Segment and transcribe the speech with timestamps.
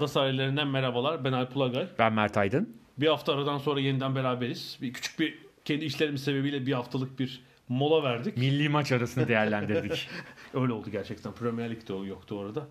[0.00, 1.24] Ada sahillerinden merhabalar.
[1.24, 1.88] Ben Alp Ulagay.
[1.98, 2.76] Ben Mert Aydın.
[2.98, 4.78] Bir hafta aradan sonra yeniden beraberiz.
[4.82, 8.36] Bir küçük bir kendi işlerimiz sebebiyle bir haftalık bir mola verdik.
[8.36, 10.08] Milli maç arasını değerlendirdik.
[10.54, 11.32] Öyle oldu gerçekten.
[11.32, 12.66] Premier Lig'de o yoktu orada.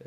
[0.00, 0.06] Ee,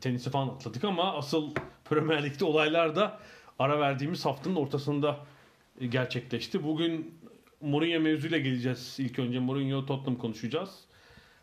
[0.00, 3.20] tenisi falan atladık ama asıl Premier Lig'de olaylar da
[3.58, 5.16] ara verdiğimiz haftanın ortasında
[5.88, 6.64] gerçekleşti.
[6.64, 7.14] Bugün
[7.60, 8.96] Mourinho mevzuyla geleceğiz.
[8.98, 10.84] İlk önce Mourinho Tottenham konuşacağız.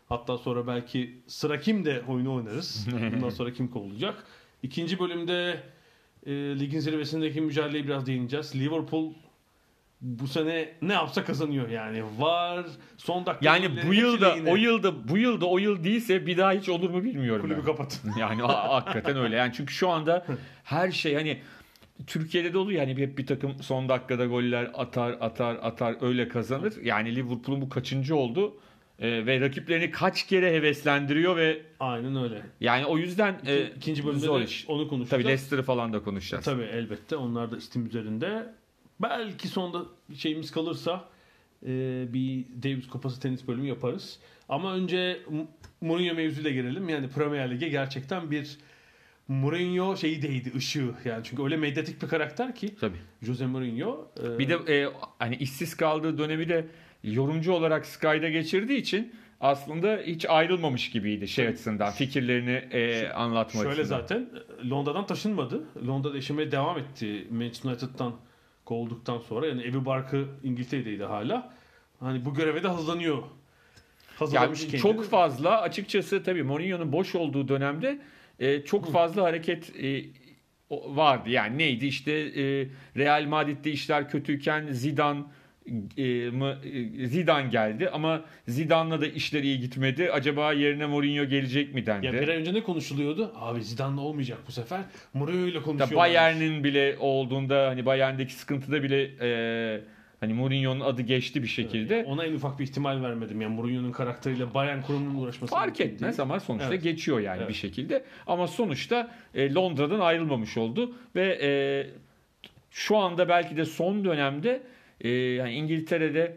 [0.08, 2.86] Hatta sonra belki sıra kim de oyunu oynarız.
[3.14, 4.24] Bundan sonra kim kovulacak.
[4.62, 5.60] İkinci bölümde
[6.26, 8.54] e, ligin zirvesindeki mücadeleye biraz değineceğiz.
[8.56, 9.12] Liverpool
[10.00, 12.02] bu sene ne yapsa kazanıyor yani.
[12.18, 14.50] Var son dakika Yani bu yılda lehine.
[14.50, 17.42] o yılda bu yılda o yıl değilse bir daha hiç olur mu bilmiyorum.
[17.42, 17.64] kulübü ben.
[17.64, 18.00] kapat.
[18.18, 19.36] Yani ha- hakikaten öyle.
[19.36, 20.26] Yani çünkü şu anda
[20.64, 21.38] her şey hani
[22.06, 26.74] Türkiye'de de oluyor yani hep bir takım son dakikada goller atar atar atar öyle kazanır.
[26.82, 28.54] Yani Liverpool'un bu kaçıncı oldu
[28.98, 32.42] Ee, ve rakiplerini kaç kere heveslendiriyor ve Aynen öyle.
[32.60, 34.64] yani o yüzden e, İkinci bölümde zor iş.
[34.68, 35.10] onu konuşacağız.
[35.10, 36.44] Tabii Leicester'ı falan da konuşacağız.
[36.44, 38.54] Tabii elbette onlar da istim üzerinde.
[39.02, 41.04] Belki sonunda bir şeyimiz kalırsa
[41.66, 41.68] e,
[42.12, 44.18] bir Davis Kupası tenis bölümü yaparız.
[44.48, 45.20] Ama önce
[45.80, 46.88] Mourinho mevzuyla gelelim.
[46.88, 48.56] Yani Premier Lig'e gerçekten bir
[49.28, 50.94] Mourinho şeyi değdi ışığı.
[51.04, 52.96] Yani çünkü öyle medyatik bir karakter ki Tabii.
[53.22, 54.08] Jose Mourinho.
[54.24, 54.88] e, Bir de e,
[55.18, 56.66] hani işsiz kaldığı dönemi de
[57.04, 63.80] yorumcu olarak Sky'da geçirdiği için aslında hiç ayrılmamış gibiydi şey açısından fikirlerini e, anlatma Şöyle
[63.80, 64.00] açısından.
[64.00, 64.28] zaten
[64.64, 65.62] e, Londra'dan taşınmadı.
[65.86, 68.14] Londra'da yaşamaya devam etti Manchester United'dan
[68.64, 69.46] kovulduktan sonra.
[69.46, 71.52] Yani evi barkı İngiltere'deydi hala.
[72.00, 73.16] Hani bu göreve de hazırlanıyor.
[73.16, 73.26] Yani
[74.18, 74.80] Hazırlamış kendini.
[74.80, 78.00] çok fazla açıkçası tabii Mourinho'nun boş olduğu dönemde
[78.38, 80.04] e, çok fazla hareket e,
[80.70, 81.30] vardı.
[81.30, 85.20] Yani neydi işte e, Real Madrid'de işler kötüyken Zidane
[85.96, 90.10] e, e, Zidane geldi ama Zidane'la da işler iyi gitmedi.
[90.12, 92.06] Acaba yerine Mourinho gelecek mi dendi.
[92.06, 93.32] Ya bir ay önce ne konuşuluyordu?
[93.36, 94.80] Abi Zidane'la olmayacak bu sefer.
[95.14, 95.96] Mourinho ile konuşuyorlar.
[95.96, 99.80] Bayern'in bile olduğunda hani Bayern'deki sıkıntıda bile e,
[100.20, 102.04] hani Mourinho'nun adı geçti bir şekilde.
[102.08, 103.40] Ona en ufak bir ihtimal vermedim.
[103.40, 106.20] Yani Mourinho'nun karakteriyle Bayern kurumunun uğraşması Fark etmez değil.
[106.20, 106.82] ama sonuçta Evet.
[106.82, 107.48] geçiyor yani Evet.
[107.48, 108.04] bir şekilde.
[108.26, 111.50] Ama sonuçta e, Londra'dan ayrılmamış oldu ve e,
[112.70, 114.62] şu anda belki de son dönemde
[115.00, 116.36] e, yani İngiltere'de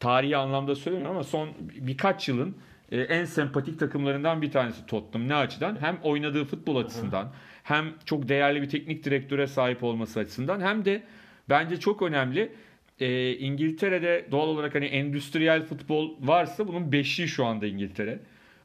[0.00, 1.48] tarihi anlamda söylemiyorum ama son
[1.80, 2.56] birkaç yılın
[2.92, 5.28] e, en sempatik takımlarından bir tanesi Tottenham.
[5.28, 5.80] Ne açıdan?
[5.80, 7.32] Hem oynadığı futbol açısından
[7.62, 11.02] hem çok değerli bir teknik direktöre sahip olması açısından hem de
[11.48, 12.52] bence çok önemli
[13.00, 18.18] e, İngiltere'de doğal olarak hani endüstriyel futbol varsa bunun beşiği şu anda İngiltere.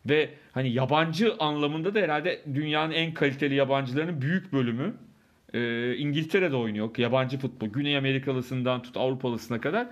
[0.06, 4.94] Ve hani yabancı anlamında da herhalde dünyanın en kaliteli yabancılarının büyük bölümü
[5.56, 6.98] e, İngiltere'de oynuyor.
[6.98, 7.68] Yabancı futbol.
[7.68, 9.88] Güney Amerikalısından tut Avrupalısına kadar.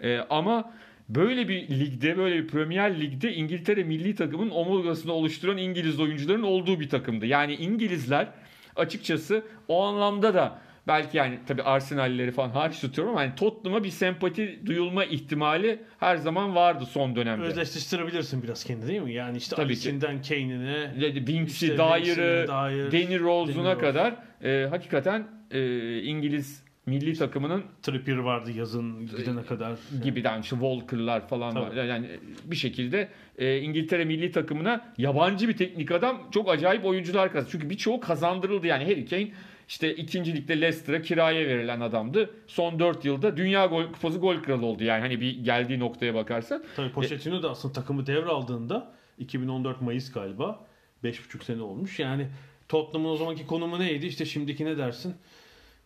[0.00, 0.72] E, ama
[1.08, 6.80] böyle bir ligde, böyle bir Premier Lig'de İngiltere milli takımın omurgasını oluşturan İngiliz oyuncuların olduğu
[6.80, 7.26] bir takımdı.
[7.26, 8.28] Yani İngilizler
[8.76, 13.90] açıkçası o anlamda da belki yani tabii Arsenal'leri falan hariç tutuyorum ama hani Tottenham'a bir
[13.90, 17.44] sempati duyulma ihtimali her zaman vardı son dönemde.
[17.44, 19.12] Özdeşleştirebilirsin biraz kendini değil mi?
[19.12, 19.66] Yani işte Tabii.
[19.66, 24.14] Alici'nden Kane'ine Winks'i, İşte Dyer'ı, Dyer, Danny Rose'una kadar
[24.44, 29.72] e, hakikaten e, İngiliz milli takımının Trippier vardı yazın gidene kadar.
[30.04, 31.70] gibiden işte Walker'lar falan var.
[31.70, 31.88] Tabii.
[31.88, 32.06] Yani
[32.44, 33.08] bir şekilde
[33.38, 37.48] e, İngiltere milli takımına yabancı bir teknik adam çok acayip oyuncular kazandı.
[37.52, 39.28] Çünkü birçoğu kazandırıldı yani Harry Kane
[39.72, 42.30] işte ikinci ligde Leicester'a kiraya verilen adamdı.
[42.46, 46.64] Son 4 yılda Dünya Gol Kupası gol kralı oldu yani hani bir geldiği noktaya bakarsan.
[46.76, 50.66] Tabii Pochettino da aslında takımı devraldığında 2014 Mayıs galiba
[51.04, 51.98] 5,5 sene olmuş.
[51.98, 52.26] Yani
[52.68, 54.06] Tottenham'ın o zamanki konumu neydi?
[54.06, 55.14] İşte şimdiki ne dersin?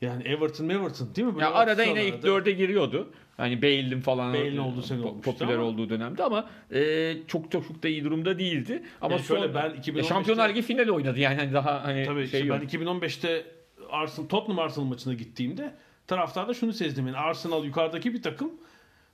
[0.00, 1.34] Yani Everton Everton değil mi?
[1.34, 3.12] Böyle Ya arada yine ilk dörde giriyordu.
[3.36, 7.68] Hani Bale'in falan Bale'in olduğu sene olmuştu popüler ama- olduğu dönemde ama e, çok çok
[7.68, 8.82] çok da iyi durumda değildi.
[9.00, 12.04] Ama Yani şöyle son ben e, 2015'te Şampiyonlar Ligi finali oynadı yani hani daha hani
[12.04, 13.56] Tabii şey işte ben 2015'te
[13.90, 15.74] Arsenal, Tottenham Arsenal maçına gittiğimde
[16.06, 17.06] taraftarda şunu sezdim.
[17.06, 18.50] Yani Arsenal yukarıdaki bir takım.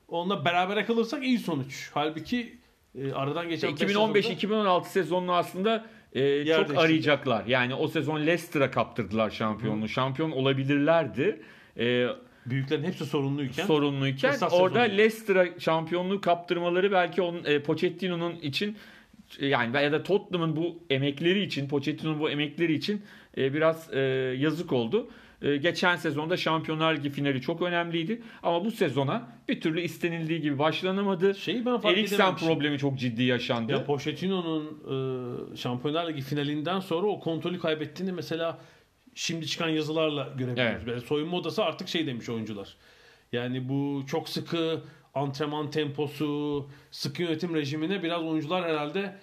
[0.08, 1.90] Onunla berabere kalırsak iyi sonuç.
[1.94, 2.58] Halbuki
[2.98, 3.72] e, aradan geçen
[4.14, 7.46] beş 2015-2016 sezonunu aslında e, çok arayacaklar.
[7.46, 9.88] Yani o sezon Leicester'a kaptırdılar şampiyonluğu.
[9.88, 11.42] Şampiyon olabilirlerdi.
[11.78, 12.06] E,
[12.46, 14.80] büyüklerin hepsi sorunluyken sorunluyken orada.
[14.80, 18.76] Leicester'a şampiyonluğu kaptırmaları belki onun e, Pochettino'nun için
[19.38, 23.02] e, yani ya da Tottenham'ın bu emekleri için Pochettino'nun bu emekleri için
[23.38, 24.00] e, biraz e,
[24.38, 25.10] yazık oldu.
[25.42, 30.58] E, geçen sezonda Şampiyonlar Ligi finali çok önemliydi ama bu sezona bir türlü istenildiği gibi
[30.58, 31.34] başlanamadı.
[31.34, 33.72] şeyi ben fark Eriksen problemi çok ciddi yaşandı.
[33.72, 34.64] Ya Pochettino'nun
[35.52, 38.58] e, Şampiyonlar Ligi finalinden sonra o kontrolü kaybettiğini mesela
[39.14, 40.74] şimdi çıkan yazılarla görebiliyoruz.
[40.76, 40.86] Evet.
[40.86, 42.76] Böyle soyunma odası artık şey demiş oyuncular.
[43.32, 44.82] Yani bu çok sıkı
[45.14, 49.16] antrenman temposu, sıkı yönetim rejimine biraz oyuncular herhalde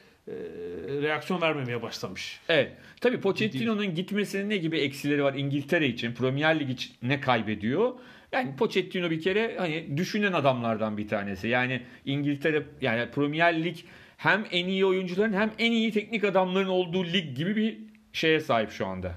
[1.01, 2.39] reaksiyon vermemeye başlamış.
[2.49, 2.71] Evet.
[3.01, 7.93] Tabii Pochettino'nun gitmesinin ne gibi eksileri var İngiltere için, Premier Lig için ne kaybediyor?
[8.31, 11.47] Yani Pochettino bir kere hani düşünen adamlardan bir tanesi.
[11.47, 13.77] Yani İngiltere yani Premier Lig
[14.17, 17.77] hem en iyi oyuncuların hem en iyi teknik adamların olduğu lig gibi bir
[18.13, 19.13] şeye sahip şu anda.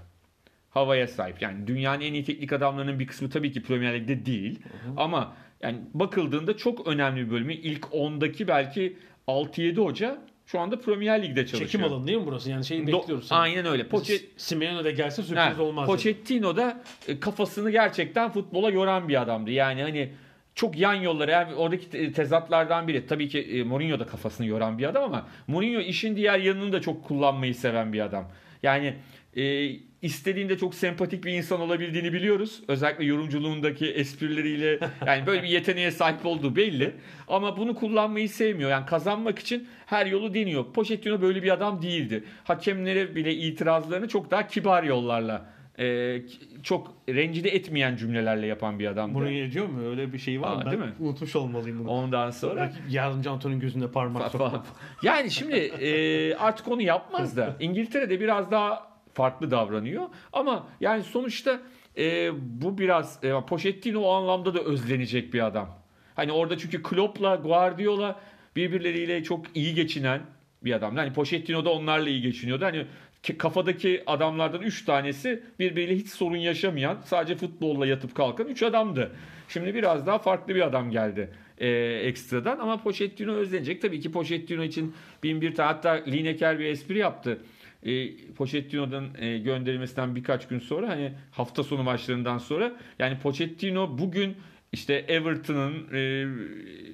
[0.70, 1.42] Havaya sahip.
[1.42, 4.60] Yani dünyanın en iyi teknik adamlarının bir kısmı tabii ki Premier Lig'de değil.
[4.96, 8.96] Ama yani bakıldığında çok önemli bir bölümü ilk 10'daki belki
[9.28, 11.70] 6-7 hoca şu anda Premier Lig'de çalışıyor.
[11.70, 12.50] Çekim alanı değil mi burası?
[12.50, 13.26] Yani şeyi Do- bekliyoruz.
[13.30, 13.82] Aynen öyle.
[13.82, 15.86] Poche- Simeone de gelse sürpriz Ha, olmaz.
[15.86, 19.50] Pochettino da e, kafasını gerçekten futbola yoran bir adamdı.
[19.50, 20.12] Yani hani
[20.54, 23.06] çok yan yolları yani oradaki te- tezatlardan biri.
[23.06, 26.80] Tabii ki e, Mourinho da kafasını yoran bir adam ama Mourinho işin diğer yanını da
[26.80, 28.28] çok kullanmayı seven bir adam.
[28.62, 28.94] Yani
[29.36, 29.70] e,
[30.02, 32.62] istediğinde çok sempatik bir insan olabildiğini biliyoruz.
[32.68, 36.94] Özellikle yorumculuğundaki esprileriyle yani böyle bir yeteneğe sahip olduğu belli.
[37.28, 38.70] Ama bunu kullanmayı sevmiyor.
[38.70, 40.64] Yani kazanmak için her yolu deniyor.
[40.72, 42.24] Pochettino böyle bir adam değildi.
[42.44, 46.18] Hakemlere bile itirazlarını çok daha kibar yollarla e,
[46.62, 49.14] çok rencide etmeyen cümlelerle yapan bir adamdı.
[49.14, 49.88] Bunu ediyor mu?
[49.88, 50.62] Öyle bir şey var Aa, mı?
[50.64, 50.92] Ben değil mi?
[51.00, 51.90] unutmuş olmalıyım bunu.
[51.90, 54.66] Ondan sonra yardımcı Anton'un gözünde parmak sokmak.
[55.02, 60.02] Yani şimdi e, artık onu yapmaz da İngiltere'de biraz daha farklı davranıyor.
[60.32, 61.60] Ama yani sonuçta
[61.98, 62.30] e,
[62.62, 65.78] bu biraz e, Pochettino o anlamda da özlenecek bir adam.
[66.14, 68.20] Hani orada çünkü Klopp'la Guardiola
[68.56, 70.20] birbirleriyle çok iyi geçinen
[70.64, 70.96] bir adam.
[70.96, 72.64] Hani Pochettino da onlarla iyi geçiniyordu.
[72.64, 72.86] Hani
[73.22, 79.12] ki- kafadaki adamlardan 3 tanesi birbiriyle hiç sorun yaşamayan, sadece futbolla yatıp kalkan 3 adamdı.
[79.48, 81.68] Şimdi biraz daha farklı bir adam geldi e,
[82.02, 83.82] ekstradan ama Pochettino özlenecek.
[83.82, 87.38] Tabii ki Pochettino için bin bir tane hatta Lineker bir espri yaptı.
[87.82, 94.36] E, Pochettino'dan e, gönderilmesinden birkaç gün sonra hani hafta sonu maçlarından sonra yani Pochettino bugün
[94.72, 96.26] işte Everton'ın e,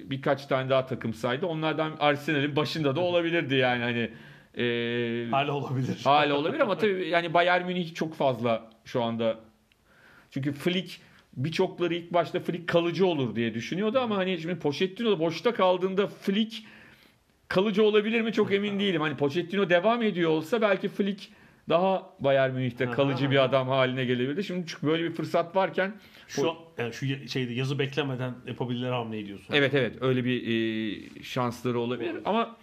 [0.09, 1.45] birkaç tane daha takım saydı.
[1.45, 4.11] Onlardan Arsenal'in başında da olabilirdi yani hani
[4.57, 6.01] e, Hala olabilir.
[6.03, 9.39] Hala olabilir ama tabii yani Bayern Münih çok fazla şu anda.
[10.31, 11.01] Çünkü Flick
[11.37, 16.63] birçokları ilk başta Flick kalıcı olur diye düşünüyordu ama hani şimdi Pochettino boşta kaldığında Flick
[17.49, 19.01] kalıcı olabilir mi çok emin değilim.
[19.01, 21.29] Hani Pochettino devam ediyor olsa belki Flick
[21.69, 24.43] daha Bayern Münih'te kalıcı bir adam haline gelebilirdi.
[24.43, 25.93] Şimdi çünkü böyle bir fırsat varken
[26.27, 29.53] Şu yani şu şeyde yazı beklemeden yapabilirler hamle ediyorsun.
[29.53, 32.55] Evet evet öyle bir e, şansları olabilir ama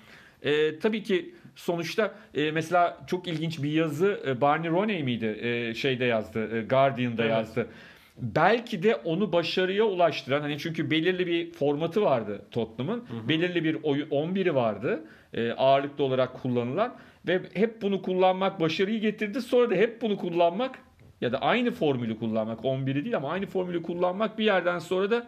[0.43, 5.75] e, tabii ki sonuçta e, mesela çok ilginç bir yazı e, Barney Roney miydi e,
[5.75, 7.33] şeyde yazdı e, Guardian'da Evet.
[7.33, 7.69] yazdı.
[8.19, 13.05] Belki de onu başarıya ulaştıran hani çünkü belirli bir formatı vardı Tottenham'ın.
[13.29, 15.05] Belirli bir oyun 11'i vardı.
[15.35, 16.95] e, ağırlıklı olarak kullanılan
[17.27, 19.41] ve hep bunu kullanmak başarıyı getirdi.
[19.43, 20.79] Sonra da hep bunu kullanmak
[21.21, 25.27] ya da aynı formülü kullanmak 11'i değil ama aynı formülü kullanmak bir yerden sonra da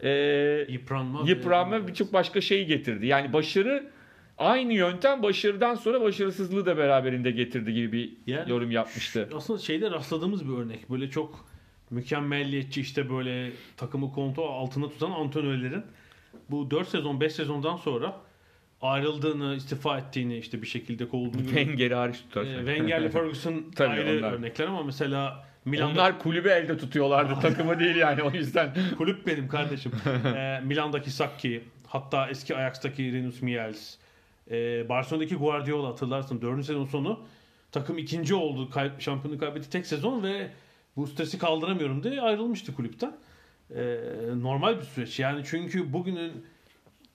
[0.00, 0.10] e,
[0.68, 1.22] Yıpranma.
[1.26, 3.06] yıpranma birçok başka şeyi getirdi.
[3.06, 3.86] Yani başarı
[4.38, 9.28] aynı yöntem başarıdan sonra başarısızlığı da beraberinde getirdi gibi bir Yani yorum yapmıştı.
[9.34, 10.90] Aslında şeyde rastladığımız bir örnek.
[10.90, 11.49] Böyle çok
[11.90, 15.82] mükemmelliyetçi işte böyle takımı kontrol altında tutan antrenörlerin
[16.50, 18.16] bu 4 sezon 5 sezondan sonra
[18.82, 21.42] ayrıldığını, istifa ettiğini işte bir şekilde kovulduğunu.
[21.44, 22.54] Wenger'i hariç tutarsak.
[22.54, 24.32] Ee, Wenger'le Ferguson Tabii ayrı onlar.
[24.32, 28.74] örnekler ama mesela Milan'da Onlar kulübü elde tutuyorlardı takımı değil yani o yüzden.
[28.98, 29.92] kulüp benim kardeşim.
[30.36, 33.94] Ee, Milan'daki Sacchi, hatta eski Ajax'taki Rinus Michels,
[34.50, 36.64] ee, Barcelona'daki Guardiola hatırlarsın 4.
[36.66, 37.20] sezon sonu
[37.72, 38.70] takım ikinci oldu.
[38.70, 40.50] Kay- şampiyonluğu kaybetti tek sezon ve
[41.00, 43.16] bu stresi kaldıramıyorum diye ayrılmıştı kulüpten.
[43.74, 43.96] Ee,
[44.36, 45.18] normal bir süreç.
[45.18, 46.32] Yani çünkü bugünün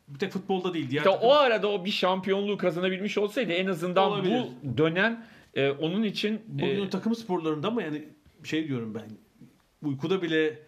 [0.08, 0.90] bir tek futbolda değil.
[0.90, 4.44] Diğer İşte takım- o arada o bir şampiyonluğu kazanabilmiş olsaydı en azından Olabilir.
[4.64, 8.04] bu dönem e, onun için Bugünün e, takım sporlarında ama yani
[8.44, 9.10] şey diyorum ben
[9.90, 10.60] uykuda bile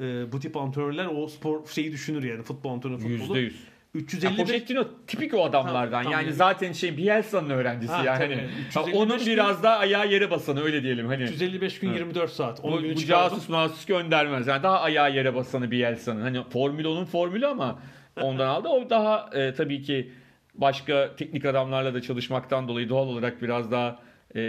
[0.00, 3.38] e, bu tip antrenörler o spor şeyi düşünür yani futbol antrenörü futbolu.
[3.38, 3.52] %100.
[3.94, 5.90] 355 Ya Pochettino tipik o adamlardan.
[5.90, 6.34] Tam- tam yani yani.
[6.34, 8.18] zaten şey Bielsa'nın öğrencisi Ha, yani.
[8.18, 11.22] Hani, 355 onun gün- biraz daha ayağı yere basanı öyle diyelim hani.
[11.22, 11.98] 355 gün Evet.
[11.98, 12.60] 24 saat.
[12.64, 14.46] 10 Bu, bu casus masus göndermez.
[14.46, 16.20] Yani daha ayağı yere basanı Bielsa'nın.
[16.20, 17.78] Hani formül onun formülü ama
[18.20, 18.68] ondan aldı.
[18.68, 20.12] O daha e, tabii ki
[20.54, 23.98] başka teknik adamlarla da çalışmaktan dolayı doğal olarak biraz daha
[24.36, 24.40] e,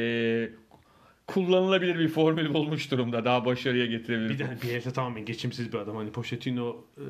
[1.34, 3.26] kullanılabilir bir formül bulmuş durumda.
[3.26, 4.30] Daha başarıya getirebilir.
[4.30, 5.96] Bir de Bielsa tamamen geçimsiz bir adam.
[5.96, 7.06] Hani Pochettino e,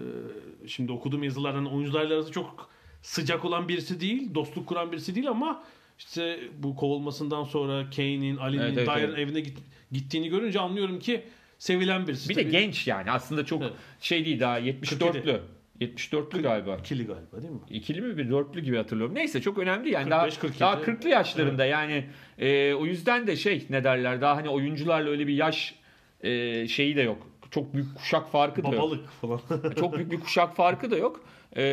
[0.67, 2.69] şimdi okuduğum yazılardan oyuncularla arası çok
[3.01, 4.33] sıcak olan birisi değil.
[4.35, 5.63] Dostluk kuran birisi değil ama
[5.97, 9.19] işte bu kovulmasından sonra Kane'in, Ali'nin, Evet, evet, Dyer'ın evet.
[9.19, 9.57] evine git-
[9.91, 11.21] gittiğini görünce anlıyorum ki
[11.59, 12.29] sevilen birisi.
[12.29, 13.73] Bir de Tabii genç yani aslında çok Evet.
[14.01, 15.39] şey değil daha 74'lü.
[15.81, 16.77] 74'lü galiba.
[16.77, 17.59] ikili galiba değil mi?
[17.69, 19.15] İkili mi bir dörtlü gibi hatırlıyorum.
[19.15, 20.59] Neyse çok önemli yani 45, daha 47.
[20.59, 22.05] daha 40'lı yaşlarında yani
[22.37, 25.75] e, o yüzden de şey ne derler daha hani oyuncularla öyle bir yaş
[26.21, 27.27] e, şeyi de yok.
[27.51, 28.77] Çok büyük kuşak farkı da yok.
[28.77, 29.41] Babalık falan.
[29.79, 31.23] Çok büyük bir kuşak farkı da yok.
[31.57, 31.63] E,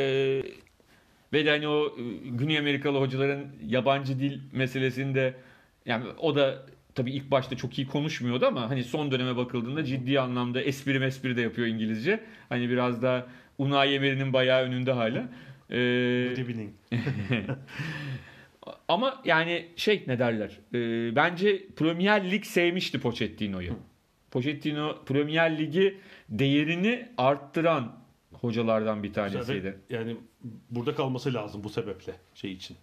[1.32, 5.34] ve de hani o e, Güney Amerikalı hocaların yabancı dil meselesinde
[5.86, 10.20] yani o da tabii ilk başta çok iyi konuşmuyordu ama hani son döneme bakıldığında ciddi
[10.20, 12.20] anlamda espri mespri de yapıyor İngilizce.
[12.48, 13.26] Hani biraz da
[13.58, 15.28] Unai Emery'nin bayağı önünde hala.
[15.70, 15.76] Ee,
[18.88, 20.58] ama yani şey ne derler?
[20.75, 23.72] e, bence Premier Lig sevmişti Pochettino'yu.
[24.30, 25.98] Pochettino Premier Ligi
[26.28, 27.92] değerini arttıran
[28.32, 29.78] hocalardan bir tanesiydi.
[29.90, 30.16] Yani
[30.70, 32.76] burada kalması lazım bu sebeple şey için.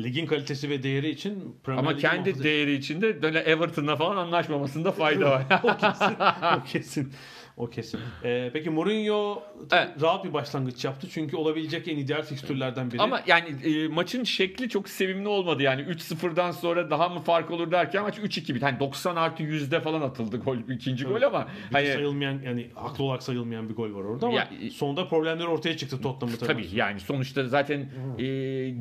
[0.00, 4.92] Ligin kalitesi ve değeri için Premier Ama kendi muhafaza- değeri içinde böyle Everton'la falan anlaşmamasında
[4.92, 5.44] fayda var.
[5.62, 6.16] o kesin.
[6.60, 7.12] o kesin.
[7.60, 8.00] O kesin.
[8.24, 9.88] Ee, peki Mourinho Evet.
[10.00, 11.08] rahat bir başlangıç yaptı.
[11.10, 13.02] Çünkü olabilecek en ideal fikstürlerden biri.
[13.02, 15.62] Ama yani e, maçın şekli çok sevimli olmadı.
[15.62, 18.64] Yani 3-0'dan sonra daha mı fark olur derken maç 3-2 bitti.
[18.64, 23.04] Hani 90 artı yüzde falan atıldı gol ikinci gol ama bir hani sayılmayan yani haklı
[23.04, 26.48] olarak sayılmayan bir gol var orada ama Ya- sonunda problemler ortaya çıktı Tottenham'ı tabii.
[26.52, 27.88] Tabii yani sonuçta zaten
[28.18, 28.24] e,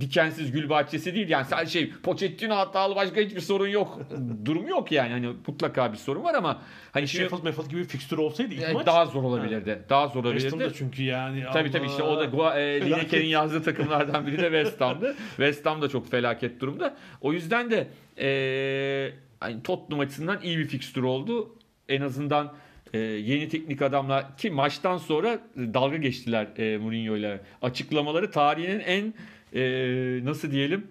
[0.02, 4.00] dikensiz gül bahçesi değil yani sadece şey Pochettino hatalı başka hiçbir sorun yok.
[4.46, 8.18] Durum yok yani hani mutlaka bir sorun var ama hani Sheffield Sheffield gibi bir fikstür
[8.18, 9.84] olsaydı ilk e, maç daha zor olabilirdi.
[9.90, 10.50] Daha zor West olabilirdi.
[10.52, 12.82] Ham'da çünkü yani Tabii tabii işte o da Gua- e.
[12.82, 15.16] Lineker'in yazdığı takımlardan biri de West Ham'dı.
[15.28, 16.96] West Ham da çok felaket durumda.
[17.22, 17.88] O yüzden de
[18.20, 21.56] e, hani Tottenham açısından iyi bir fikstür oldu.
[21.90, 22.54] En azından
[22.94, 27.42] e, yeni teknik adamla ki maçtan sonra dalga geçtiler e, Mourinho ile.
[27.62, 29.14] Açıklamaları tarihinin en
[29.54, 30.88] e, nasıl diyelim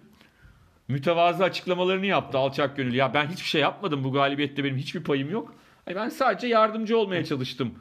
[0.87, 2.95] mütevazı açıklamalarını yaptı alçak gönüllü.
[2.95, 5.53] Ya ben hiçbir şey yapmadım bu galibiyette benim hiçbir payım yok.
[5.95, 7.73] Ben sadece yardımcı olmaya çalıştım.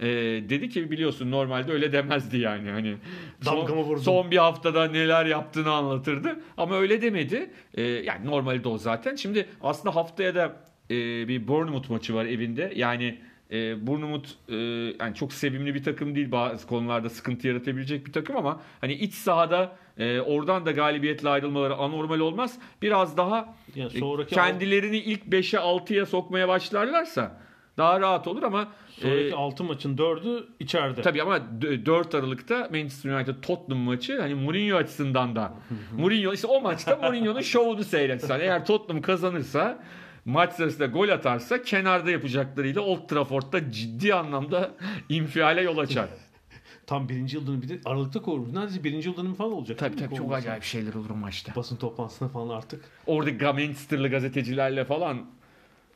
[0.00, 0.06] Ee,
[0.48, 2.70] dedi ki biliyorsun normalde öyle demezdi yani.
[2.70, 2.96] Hani
[3.42, 6.40] son, son bir haftada neler yaptığını anlatırdı.
[6.56, 7.50] Ama öyle demedi.
[7.74, 9.16] Ee, yani normalde o zaten.
[9.16, 10.56] Şimdi aslında haftaya da
[10.90, 10.94] e,
[11.28, 12.72] bir Bournemouth maçı var evinde.
[12.76, 13.18] Yani
[13.50, 14.56] e, Bournemouth e,
[15.00, 16.32] yani çok sevimli bir takım değil.
[16.32, 21.74] Bazı konularda sıkıntı yaratabilecek bir takım ama hani iç sahada e, oradan da galibiyetle ayrılmaları
[21.74, 22.58] anormal olmaz.
[22.82, 27.45] Biraz daha Yani e, sonraki kendilerini ilk 5'e 6'ya sokmaya başlarlarsa
[27.78, 31.02] daha rahat olur ama sonraki e, 6 maçın 4'ü içeride.
[31.02, 35.54] Tabii ama d- 4 Aralık'ta Manchester United Tottenham maçı hani Mourinho açısından da
[35.98, 38.40] Mourinho işte o maçta Mourinho'nun şovunu seyretsen.
[38.40, 39.82] Eğer Tottenham kazanırsa
[40.24, 44.70] maç sırasında gol atarsa kenarda yapacaklarıyla Old Trafford'da ciddi anlamda
[45.08, 46.08] infiale yol açar.
[46.86, 48.52] Tam birinci yıl dönümü bir de Aralık'ta kovurmuş.
[48.52, 49.78] Neredeyse birinci yıl dönümü falan olacak.
[49.78, 51.52] tabii tabii çok acayip şeyler olur o maçta.
[51.56, 55.26] Basın toplantısına falan artık Orada Manchester'lı gazetecilerle falan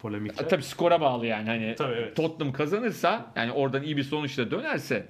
[0.03, 0.49] polemikler.
[0.49, 2.17] tabii skora bağlı yani hani Tabii, evet.
[2.17, 5.09] Tottenham kazanırsa yani oradan iyi bir sonuçla dönerse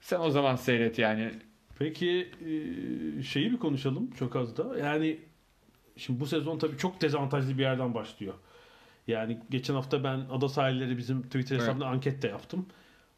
[0.00, 1.30] sen o zaman seyret yani.
[1.78, 4.78] Peki e, şeyi bir konuşalım çok az da.
[4.78, 5.18] Yani
[5.96, 8.34] şimdi bu sezon tabii çok dezavantajlı bir yerden başlıyor.
[9.06, 11.62] Yani geçen hafta ben Ada Sahilleri bizim Twitter Evet.
[11.62, 12.66] hesabında anket de yaptım.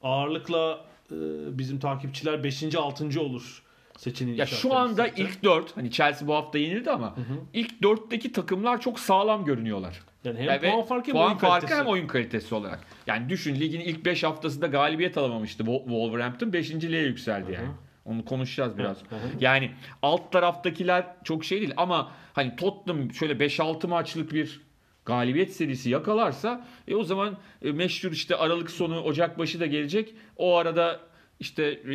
[0.02, 1.16] Ağırlıkla e,
[1.58, 2.75] bizim takipçiler 5.
[2.75, 3.20] 6.
[3.20, 3.62] olur
[3.99, 7.14] seçeneğini Ya şu anda ilk 4 hani Chelsea bu hafta yenildi ama
[7.52, 10.00] ilk 4'teki takımlar çok sağlam görünüyorlar.
[10.24, 11.80] Yani hem Yani puan farkı hem puan oyun farkı kalitesi.
[11.80, 12.80] hem oyun kalitesi olarak.
[13.06, 17.68] Yani düşün ligin ilk 5 haftasında galibiyet alamamıştı Wo- Wolverhampton 5.liğe yükseldi yani.
[18.04, 18.96] Onu konuşacağız biraz.
[18.98, 19.18] Hı hı.
[19.40, 19.70] Yani
[20.02, 24.60] alt taraftakiler çok şey değil ama hani Tottenham şöyle 5-6 maçlık bir
[25.04, 30.14] galibiyet serisi yakalarsa e o zaman e, meşhur işte Aralık sonu Ocak başı da gelecek.
[30.36, 31.00] O arada
[31.40, 31.88] işte e,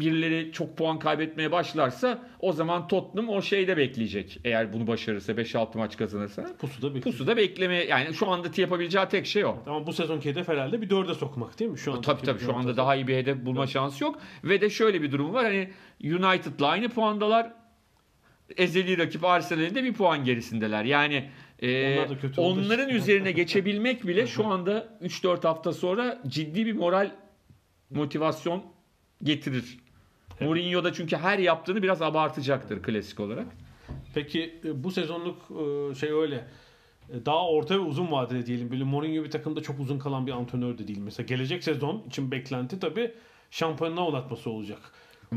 [0.00, 4.40] birileri çok puan kaybetmeye başlarsa o zaman Tottenham o şeyde bekleyecek.
[4.44, 6.56] Eğer bunu başarırsa 5-6 maç kazanırsa.
[6.58, 7.04] Pusuda bekliyor.
[7.04, 9.56] Pusuda bekleme yani şu anda yapabileceği tek şey o.
[9.66, 11.78] Ama bu sezonki hedef herhalde bir dörde sokmak değil mi?
[11.78, 14.18] Şu an Tabii tabii şu anda daha iyi bir hedef bulma şansı yok.
[14.44, 15.70] Ve de şöyle bir durum var hani
[16.04, 17.52] United'la aynı puandalar.
[18.56, 20.84] Ezeli rakip Arsenal'in de bir puan gerisindeler.
[20.84, 21.30] Yani
[21.62, 27.10] e, Onlar onların üzerine geçebilmek bile şu anda 3-4 hafta sonra ciddi bir moral
[27.90, 28.62] motivasyon
[29.22, 29.78] getirir.
[30.40, 33.46] Mourinho da çünkü her yaptığını biraz abartacaktır klasik olarak.
[34.14, 36.44] Peki e, bu sezonluk e, şey öyle.
[37.12, 38.70] E, Daha orta ve uzun vadede diyelim.
[38.70, 40.98] Böyle Mourinho bir takımda çok uzun kalan bir antrenör de değil.
[40.98, 43.12] Mesela gelecek sezon için beklenti tabii
[43.50, 44.78] şampiyonluğa oynatması olacak.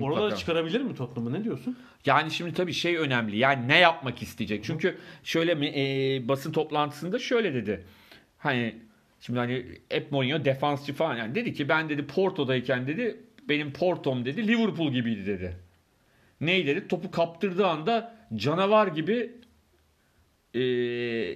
[0.02, 0.36] Orada Mutlaka.
[0.36, 1.78] çıkarabilir mi Tottenham'ı ne diyorsun?
[2.06, 3.38] Yani şimdi tabii şey önemli.
[3.38, 4.64] Yani ne yapmak isteyecek?
[4.64, 5.82] Çünkü şöyle mi e,
[6.28, 7.86] basın toplantısında şöyle dedi.
[8.38, 8.76] Hani
[9.26, 13.18] şimdi hani hep Mourinho defansçı falan yani dedi ki ben dedi Porto'dayken dedi
[13.50, 15.58] benim Porto'm dedi Liverpool gibiydi dedi.
[16.42, 16.88] Ney dedi?
[16.88, 19.32] Topu kaptırdığı anda canavar gibi
[20.54, 20.62] e,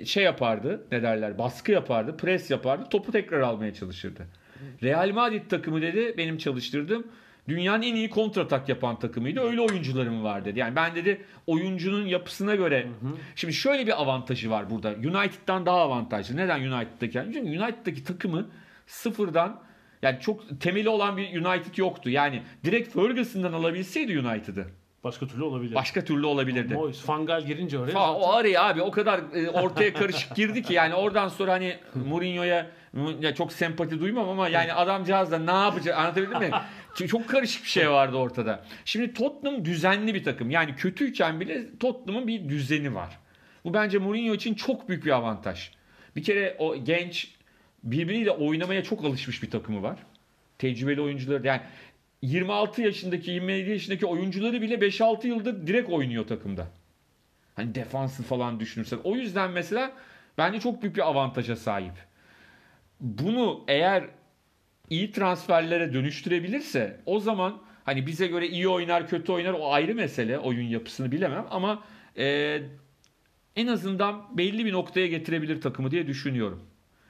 [0.06, 0.88] şey yapardı.
[0.92, 1.38] Ne derler?
[1.38, 2.90] Baskı yapardı, pres yapardı.
[2.90, 4.28] Topu tekrar almaya çalışırdı.
[4.84, 7.08] Real Madrid takımı dedi benim çalıştırdığım
[7.48, 9.40] dünyanın en iyi kontratak yapan takımıydı.
[9.42, 10.60] Öyle oyuncularım var dedi.
[10.60, 12.88] Yani ben dedi oyuncunun yapısına göre
[13.36, 14.90] şimdi şöyle bir avantajı var burada.
[14.90, 16.38] United'dan daha avantajlı.
[16.38, 17.34] Neden United'daki?
[17.34, 18.48] Çünkü United'daki takımı
[18.88, 19.62] sıfırdan
[20.02, 22.10] yani çok temeli olan bir United yoktu.
[22.10, 24.68] Yani direkt Ferguson'dan alabilseydi United'ı
[25.04, 25.76] Başka türlü olabilir.
[25.76, 26.74] başka türlü olabilirdi.
[26.74, 30.74] Moyes, Fangal girince oraya Fa- o araya abi o kadar e, ortaya karışık girdi ki
[30.74, 32.68] yani oradan sonra hani Mourinho'ya
[33.22, 36.52] ya çok sempati duymam ama yani adamcağız da ne yapacak anlatabildim mi?
[37.06, 38.66] Çok karışık bir şey vardı ortada.
[38.86, 40.50] Şimdi Tottenham düzenli bir takım.
[40.50, 43.20] Yani kötüyken bile Tottenham'ın bir düzeni var.
[43.66, 45.72] Bu bence Mourinho için çok büyük bir avantaj.
[46.16, 47.32] Bir kere o genç
[47.84, 50.00] birbiriyle oynamaya çok alışmış bir takımı var.
[50.58, 51.62] Tecrübeli oyuncuları yani
[52.22, 56.68] 26 yaşındaki 27 yaşındaki oyuncuları bile 5-6 yıldır direkt oynuyor takımda.
[57.56, 59.00] Hani defansı falan düşünürsen.
[59.04, 59.92] O yüzden mesela
[60.38, 61.94] bence çok büyük bir avantaja sahip.
[63.00, 64.04] Bunu eğer
[64.90, 70.40] iyi transferlere dönüştürebilirse o zaman hani bize göre iyi oynar kötü oynar o ayrı mesele
[70.40, 71.84] oyun yapısını bilemem ama
[72.18, 72.60] e,
[73.56, 76.64] en azından belli bir noktaya getirebilir takımı diye düşünüyorum.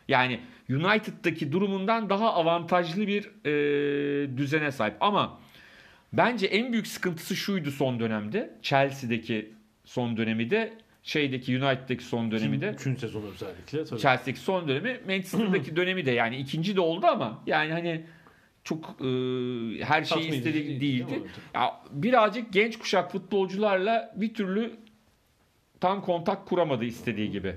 [0.08, 5.40] Yani United'daki durumundan daha avantajlı bir e, düzene sahip ama
[6.14, 9.54] bence en büyük sıkıntısı şuydu son dönemde Chelsea'deki
[9.86, 10.74] son dönemi de
[11.08, 13.86] şeydeki United'daki son dönemi de Üçüncü sezon özellikle.
[13.86, 14.00] Tabii.
[14.00, 18.06] Chelsea'deki son dönemi Manchester'daki dönemi de yani ikinci de oldu ama yani hani
[18.64, 19.06] çok e,
[19.84, 21.10] her Tatmin edici istediği değil, değildi.
[21.10, 21.28] değil mi?
[21.56, 24.76] Ya birazcık genç kuşak futbolcularla bir türlü
[25.80, 27.56] tam kontak kuramadı istediği gibi.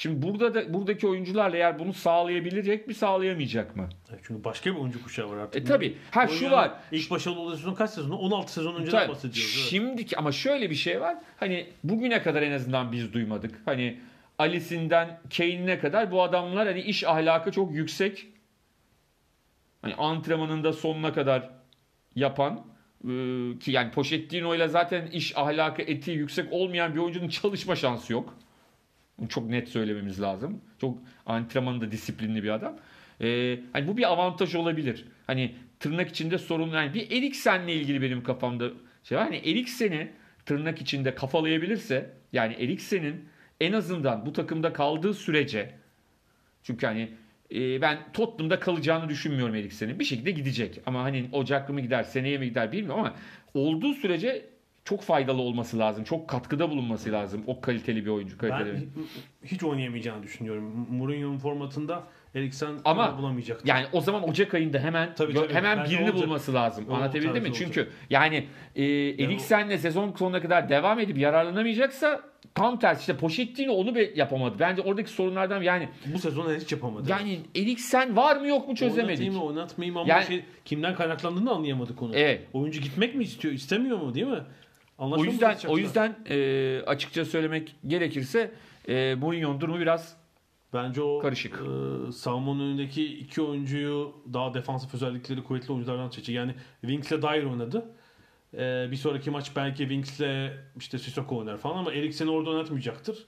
[0.00, 3.88] Şimdi burada da buradaki oyuncularla eğer bunu sağlayabilecek mi sağlayamayacak mı?
[4.10, 5.62] Evet, Çünkü başka bir oyuncu kuşağı var artık.
[5.62, 5.96] E tabi.
[6.10, 6.72] Ha şu var.
[6.92, 8.16] İlk başarılı olduğu sezon kaç sezonu?
[8.16, 9.08] 16 sezon önceden Tabii.
[9.08, 9.54] bahsediyoruz.
[9.56, 9.70] evet.
[9.70, 11.16] Şimdiki ama şöyle bir şey var.
[11.36, 13.62] Hani bugüne kadar en azından biz duymadık.
[13.64, 14.00] Hani
[14.38, 18.26] Alice'inden Kane'ine kadar bu adamlar hani iş ahlakı çok yüksek.
[19.82, 21.50] Hani antrenmanında sonuna kadar
[22.14, 22.66] yapan
[23.04, 23.08] e,
[23.58, 28.34] ki yani Pochettino ile zaten iş ahlakı etiği yüksek olmayan bir oyuncunun çalışma şansı yok.
[29.20, 30.60] Bunu çok net söylememiz lazım.
[30.80, 32.76] Çok antrenmanında disiplinli bir adam.
[33.20, 35.04] Ee, hani bu bir avantaj olabilir.
[35.26, 38.70] Hani tırnak içinde sorun yani bir Eriksen'le ilgili benim kafamda
[39.04, 39.24] şey var.
[39.24, 40.10] Hani Eriksen'i
[40.46, 43.28] tırnak içinde kafalayabilirse yani Eriksen'in
[43.60, 45.74] en azından bu takımda kaldığı sürece
[46.62, 47.10] çünkü hani
[47.54, 49.98] e, ben Tottenham'da kalacağını düşünmüyorum Eriksen'in.
[49.98, 50.80] Bir şekilde gidecek.
[50.86, 53.14] Ama hani Ocak'lı mı gider, seneye mi gider bilmiyorum ama
[53.54, 54.46] olduğu sürece
[54.84, 56.04] çok faydalı olması lazım.
[56.04, 57.42] Çok katkıda bulunması lazım.
[57.46, 58.38] O kaliteli bir oyuncu.
[58.38, 58.88] Kaliteli.
[59.39, 60.86] Ben hiç oynayamayacağını düşünüyorum.
[60.90, 63.60] Mourinho'nun formatında Eriksen Ama bulamayacak.
[63.66, 65.54] Yani o zaman Ocak ayında hemen Tabii, tabii.
[65.54, 66.26] hemen Bence birini olacak.
[66.28, 66.84] bulması lazım.
[66.90, 67.42] O Anlatabildim mi?
[67.42, 67.94] tarzı Çünkü olacak.
[68.10, 68.84] yani e,
[69.24, 72.20] Eriksen'le sezon sonuna kadar devam edip yararlanamayacaksa
[72.54, 74.56] tam tersi işte Pochettino onu be- yapamadı.
[74.58, 77.10] Bence oradaki sorunlardan yani Bu sezon hiç yapamadı.
[77.10, 79.08] yani Eriksen var mı yok mu çözemedik.
[79.08, 82.16] Oynatayım mı oynatmayayım ama Yani- şey, kimden kaynaklandığını anlayamadık onu.
[82.16, 82.40] Evet.
[82.52, 84.38] Oyuncu gitmek mi istiyor, istemiyor mu değil mi?
[84.98, 88.50] O Anlaşmamız yüzden o yüzden e, açıkça söylemek gerekirse
[88.90, 90.20] e, Mourinho'nun durumu biraz
[90.74, 91.54] Bence o Karışık.
[92.08, 96.36] e, savunmanın önündeki iki oyuncuyu daha defansif özellikleri kuvvetli oyunculardan seçecek.
[96.36, 97.84] Yani Winks'le Dyer oynadı.
[98.54, 103.26] E, bir sonraki maç belki Winks'le işte Sissoko oynar falan ama Eriksen'i orada oynatmayacaktır.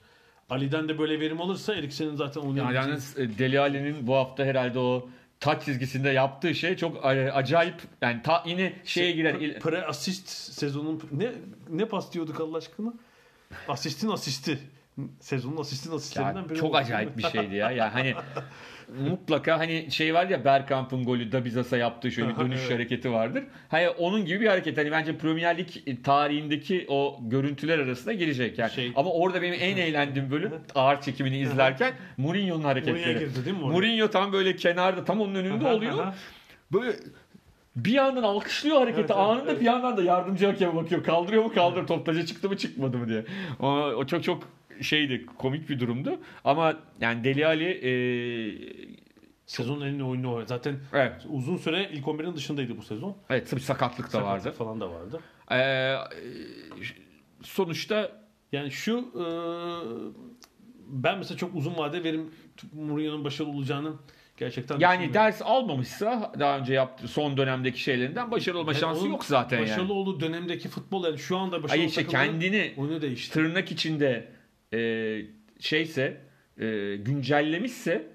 [0.49, 2.87] Ali'den de böyle verim alırsa Eriksen'in zaten yani oynayabileceği...
[2.87, 7.75] yalnız e, Deli Ali'nin bu hafta herhalde o taç çizgisinde yaptığı şey çok e, acayip
[8.01, 9.39] yani ta, yine şeye girer.
[9.39, 11.31] Pre, pre asist sezonun ne
[11.69, 12.93] ne pas diyorduk Allah aşkına?
[13.67, 14.59] Asistin asisti.
[15.19, 17.71] Sezonun asistin asistlerinden biri çok acayip bir şeydi ya.
[17.71, 18.13] Yani hani
[19.09, 22.71] mutlaka hani şey var ya Bergkamp'ın golü Dabizas'a yaptığı şöyle bir dönüş Evet.
[22.73, 23.43] hareketi vardır.
[23.69, 24.77] Hani onun gibi bir hareket.
[24.77, 25.67] Hani bence Premier Lig
[26.03, 28.71] tarihindeki o görüntüler arasında girecek yani.
[28.71, 33.19] Şey- Ama orada benim en eğlendiğim bölüm ağır çekimini izlerken Mourinho'nun hareketleri.
[33.19, 33.63] girdi değil mi?
[33.63, 33.71] oraya?
[33.73, 36.07] Mourinho tam böyle kenarda tam onun önünde oluyor.
[36.73, 36.95] Böyle
[37.75, 39.61] bir yandan alkışlıyor hareketi Evet, anında evet.
[39.61, 41.03] bir yandan da yardımcı hakeme bakıyor.
[41.03, 43.25] Kaldırıyor mu kaldır top taca çıktı mı çıkmadı mı diye.
[43.59, 44.43] O, o çok çok
[44.81, 46.19] şeydi komik bir durumdu.
[46.43, 47.91] Ama yani Deli Ali e,
[49.45, 50.45] Sezonun en iyi oyunu o.
[50.45, 53.17] Zaten evet, uzun süre ilk 11'in dışındaydı bu sezon.
[53.29, 54.43] evet bir sakatlık da vardı.
[54.43, 55.19] Sakatlık falan da vardı.
[55.51, 55.95] Ee,
[57.41, 58.11] sonuçta
[58.51, 59.25] Yani şu e,
[60.87, 62.31] ben mesela çok uzun vade verim
[62.73, 63.93] Mourinho'nun başarılı olacağını
[64.37, 69.25] gerçekten Yani ders almamışsa daha önce yaptığı son dönemdeki şeylerinden başarılı olma Yani şansı yok
[69.25, 69.69] zaten yani.
[69.69, 73.33] Başarılı olduğu dönemdeki futbol yani şu anda başarılı Hayır işte kendini oyunu değişti.
[73.33, 74.31] tırnak içinde
[74.73, 75.21] e,
[75.59, 76.21] şeyse
[76.57, 78.07] e, güncellemişse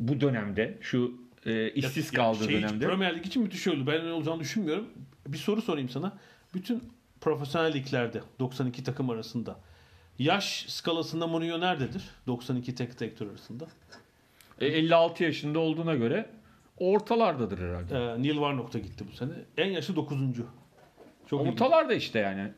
[0.00, 3.86] bu dönemde şu e, işsiz Ya- kaldığı şey dönemde Premier Lig için müthiş oldu.
[3.86, 4.88] Ben öyle olacağını düşünmüyorum.
[5.26, 6.18] Bir soru sorayım sana.
[6.54, 6.82] Bütün
[7.20, 9.60] profesyonel liglerde 92 takım arasında
[10.18, 12.02] yaş skalasında Mourinho nerededir?
[12.26, 13.66] 92 tek direktör arasında.
[14.60, 16.30] e, 56 yaşında olduğuna göre
[16.78, 17.94] ortalardadır herhalde.
[17.94, 19.30] Ee, Neil Warnock da gitti bu sene.
[19.56, 20.18] En yaşlı 9.
[21.26, 21.52] Çok ilginç.
[21.52, 22.52] Ortalarda işte yani.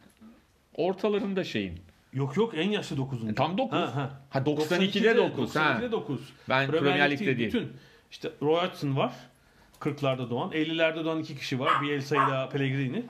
[0.74, 1.78] Ortalarında şeyin.
[2.16, 3.28] Yok yok en yaşlı 9.
[3.28, 3.78] E, tam 9.
[3.78, 4.10] Ha, ha.
[4.30, 5.56] Ha 92'de 9.
[5.56, 5.60] Ha.
[5.60, 6.20] 92'de 9.
[6.48, 7.48] Ben Premier Lig'de değil.
[7.48, 7.72] Bütün
[8.10, 9.12] işte Roy Hodgson var.
[9.80, 10.50] 40'larda doğan.
[10.50, 11.82] 50'lerde doğan iki kişi var.
[11.82, 13.04] Bielsa ile Pellegrini.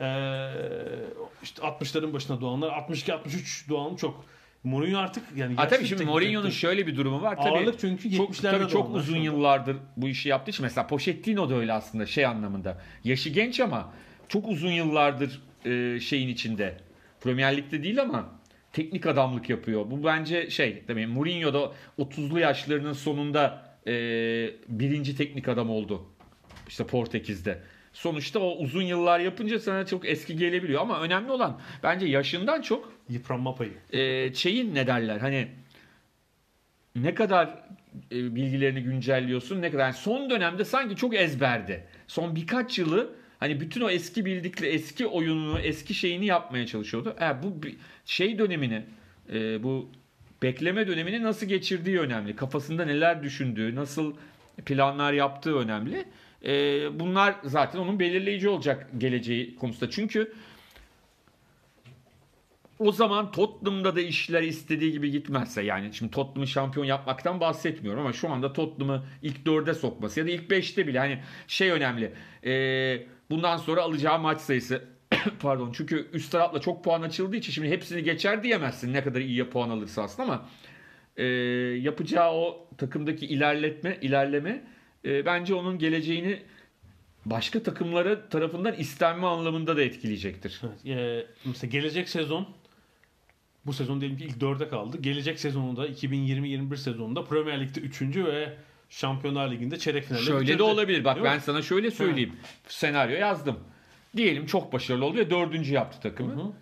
[0.00, 0.50] Ee,
[1.42, 2.68] işte 60'ların başına doğanlar.
[2.68, 4.24] 62-63 doğan çok.
[4.64, 7.36] Mourinho artık yani Ha tabii şimdi Mourinho'nun şöyle bir durumu var.
[7.36, 9.24] Tabii, Ağırlık çünkü çok, 70'lerde tabii çok uzun anda.
[9.24, 12.80] yıllardır bu işi yaptığı için mesela Pochettino da öyle aslında şey anlamında.
[13.04, 13.92] Yaşı genç ama
[14.28, 16.78] çok uzun yıllardır e, şeyin içinde.
[17.22, 18.40] Premier Lig'de değil ama
[18.72, 19.90] teknik adamlık yapıyor.
[19.90, 23.92] Bu bence şey tabii Mourinho da 30'lu yaşlarının sonunda e,
[24.68, 26.06] birinci teknik adam oldu.
[26.68, 27.62] İşte Portekiz'de.
[27.92, 32.92] Sonuçta o uzun yıllar yapınca sana çok eski gelebiliyor ama önemli olan bence yaşından çok
[33.08, 33.72] Yıpranma payı.
[33.92, 35.48] e, şeyin ne derler hani
[36.96, 37.48] ne kadar
[38.12, 41.86] e, bilgilerini güncelliyorsun ne kadar yani son dönemde sanki çok ezberdi.
[42.06, 47.16] Son birkaç yılı hani bütün o eski bildikleri eski oyununu eski şeyini yapmaya çalışıyordu.
[47.20, 47.60] E, bu
[48.06, 48.84] şey dönemini
[49.32, 49.90] e, bu
[50.42, 52.36] bekleme dönemini nasıl geçirdiği önemli.
[52.36, 54.14] Kafasında neler düşündüğü, nasıl
[54.66, 56.04] planlar yaptığı önemli.
[56.44, 56.52] E,
[57.00, 59.90] bunlar zaten onun belirleyici olacak geleceği konusunda.
[59.90, 60.32] Çünkü
[62.78, 68.12] o zaman Tottenham'da da işler istediği gibi gitmezse yani şimdi Tottenham'ı şampiyon yapmaktan bahsetmiyorum ama
[68.12, 72.12] şu anda Tottenham'ı ilk dörde sokması ya da ilk beşte bile hani şey önemli.
[72.44, 74.84] Ee, bundan sonra alacağı maç sayısı
[75.40, 79.50] pardon çünkü üst tarafla çok puan açıldığı için şimdi hepsini geçer diyemezsin ne kadar iyi
[79.50, 80.48] puan alırsa aslında ama
[81.16, 81.24] e,
[81.82, 84.64] yapacağı o takımdaki ilerletme ilerleme
[85.04, 86.42] e, bence onun geleceğini
[87.24, 90.60] başka takımlara tarafından istenme anlamında da etkileyecektir.
[90.64, 92.48] Evet, e, mesela gelecek sezon
[93.66, 94.98] bu sezon diyelim ki ilk dörde kaldı.
[95.00, 98.16] Gelecek sezonunda 2020-21 sezonunda Premier Lig'de 3.
[98.16, 98.56] ve
[98.92, 100.66] Şampiyonlar Ligi'nde çeyrek finalde Şöyle de bitirecek.
[100.66, 101.04] olabilir.
[101.04, 101.42] Bak Değil ben mi?
[101.42, 102.36] sana şöyle söyleyeyim.
[102.68, 103.58] Senaryo yazdım.
[104.16, 106.32] Diyelim çok başarılı oldu ve dördüncü yaptı takımı.
[106.34, 106.52] Hı hı.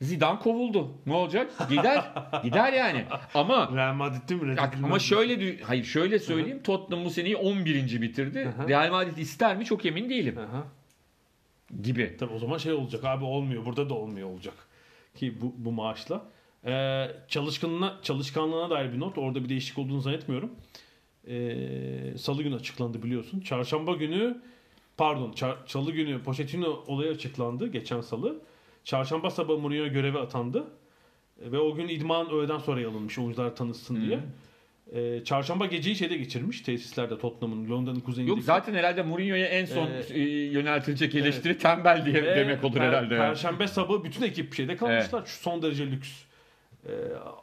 [0.00, 0.92] Zidane kovuldu.
[1.06, 1.50] Ne olacak?
[1.70, 2.04] Gider.
[2.44, 3.04] Gider yani.
[3.34, 4.56] Ama Real Madrid'de mi?
[4.82, 6.60] Ama şöyle hayır şöyle söyleyeyim.
[6.64, 8.02] Tottenham bu seneyi 11.
[8.02, 8.44] bitirdi.
[8.44, 8.68] Hı hı.
[8.68, 9.64] Real Madrid ister mi?
[9.64, 10.38] Çok emin değilim.
[10.38, 10.64] Aha.
[11.82, 12.16] Gibi.
[12.20, 14.54] Tabii o zaman şey olacak abi olmuyor burada da olmuyor olacak
[15.14, 16.22] ki bu, bu maaşla.
[16.66, 20.50] Ee, çalışkanlığına, çalışkanlığına dair bir not orada bir değişik olduğunu zannetmiyorum.
[21.28, 23.40] Ee, Salı günü açıklandı biliyorsun.
[23.40, 24.40] Çarşamba günü
[24.96, 28.38] pardon çar- Salı günü Pochettino olayı açıklandı geçen salı.
[28.84, 30.64] Çarşamba sabahı Mourinho göreve atandı.
[31.44, 34.18] Ee, Ve o gün idman öğleden sonra alınmış oyuncular tanışsın diye.
[34.94, 38.36] Ee, çarşamba geceyi şeyde geçirmiş tesislerde Tottenham'ın Londra'nın kuzeyindeki.
[38.38, 42.76] Yok zaten herhalde Mourinho'ya en son Ee, e, yöneltilecek eleştiri tembel diye Ve demek olur
[42.76, 43.16] per- herhalde.
[43.16, 45.26] Perşembe sabahı bütün ekip şeyde kalmışlar.
[45.26, 46.08] Şu son derece lüks
[46.86, 46.90] e,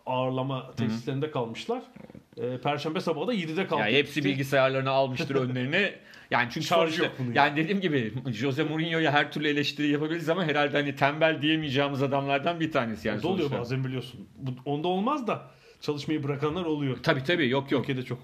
[0.05, 1.83] ağırlama tesislerinde kalmışlar.
[2.37, 3.85] E, Perşembe sabahı da 7'de kalktı.
[3.85, 5.95] Yani hepsi bilgisayarlarını almıştır önlerine.
[6.31, 10.29] Yani çünkü Şarjı sonuçta yok bunun yani dediğim gibi Jose Mourinho'ya her türlü eleştiri yapabiliriz
[10.29, 13.59] ama herhalde hani tembel diyemeyeceğimiz adamlardan bir tanesi yani Yani oluyor sonuçta.
[13.59, 14.27] bazen biliyorsun.
[14.37, 16.97] Bu, onda olmaz da çalışmayı bırakanlar oluyor.
[17.03, 17.83] Tabii tabii yok yok.
[17.83, 18.19] Ülkede çok.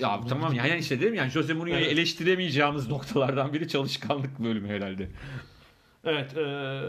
[0.00, 1.92] Ya tamam yani işte dedim yani Jose Mourinho'yu Evet.
[1.92, 5.08] eleştiremeyeceğimiz noktalardan biri çalışkanlık bölümü herhalde.
[6.04, 6.36] Evet.
[6.36, 6.80] e,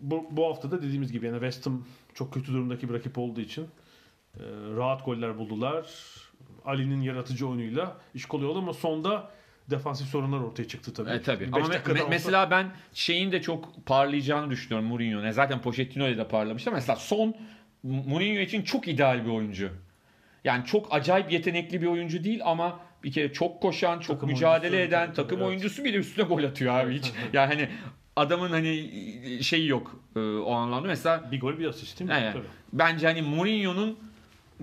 [0.00, 3.40] bu, bu hafta da dediğimiz gibi yani West Ham çok kötü durumdaki bir rakip olduğu
[3.40, 3.66] için e,
[4.76, 5.86] rahat goller buldular.
[6.64, 9.30] Ali'nin yaratıcı oyunuyla iş kolay oldu ama sonda
[9.70, 11.10] defansif sorunlar ortaya çıktı tabii.
[11.10, 11.48] E, tabii.
[11.52, 15.30] Ama me- olsa- mesela ben şeyin de çok parlayacağını düşünüyorum Mourinho'nun.
[15.30, 16.72] Zaten Pochettino ile de parlamıştı.
[16.72, 17.34] Mesela son
[17.82, 19.70] Mourinho için çok ideal bir oyuncu.
[20.44, 24.76] Yani çok acayip yetenekli bir oyuncu değil ama bir kere çok koşan, çok Takım mücadele
[24.76, 25.48] oyuncusu, eden tabii, takım evet.
[25.48, 27.12] oyuncusu bile üstüne gol atıyor abi hiç.
[27.32, 27.68] yani hani
[28.16, 28.90] adamın hani
[29.42, 30.88] şeyi yok e, o anlamda.
[30.88, 32.16] Mesela Bir gol bir asist değil mi?
[32.20, 32.32] Evet.
[32.32, 32.46] Tabii.
[32.72, 33.98] bence hani Mourinho'nun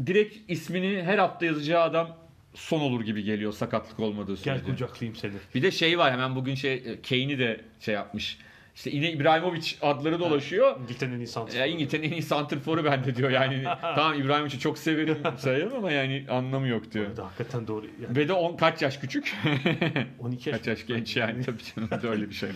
[0.06, 2.18] direkt ismini her hafta yazacağı adam
[2.54, 4.72] son olur gibi geliyor sakatlık olmadığı Gel sürece.
[4.72, 5.34] kucaklayayım seni.
[5.56, 8.38] Bir de şey var hemen bugün şey Kane'i de şey yapmış.
[8.76, 10.80] İşte yine İbrahimovic adları dolaşıyor.
[10.82, 11.66] İngiltere'nin en iyi santrforu.
[11.68, 13.64] İngiltere'nin en iyi santrforu bende diyor yani.
[13.82, 17.06] tamam İbrahimovic'i çok severim sayarım ama yani anlamı yok diyor.
[17.08, 17.86] Evet, hakikaten doğru.
[18.04, 19.36] Yani Ve de on, kaç yaş küçük?
[20.20, 20.58] 12 yaş.
[20.58, 22.50] kaç yaş genç yani tabii canım da öyle bir şey.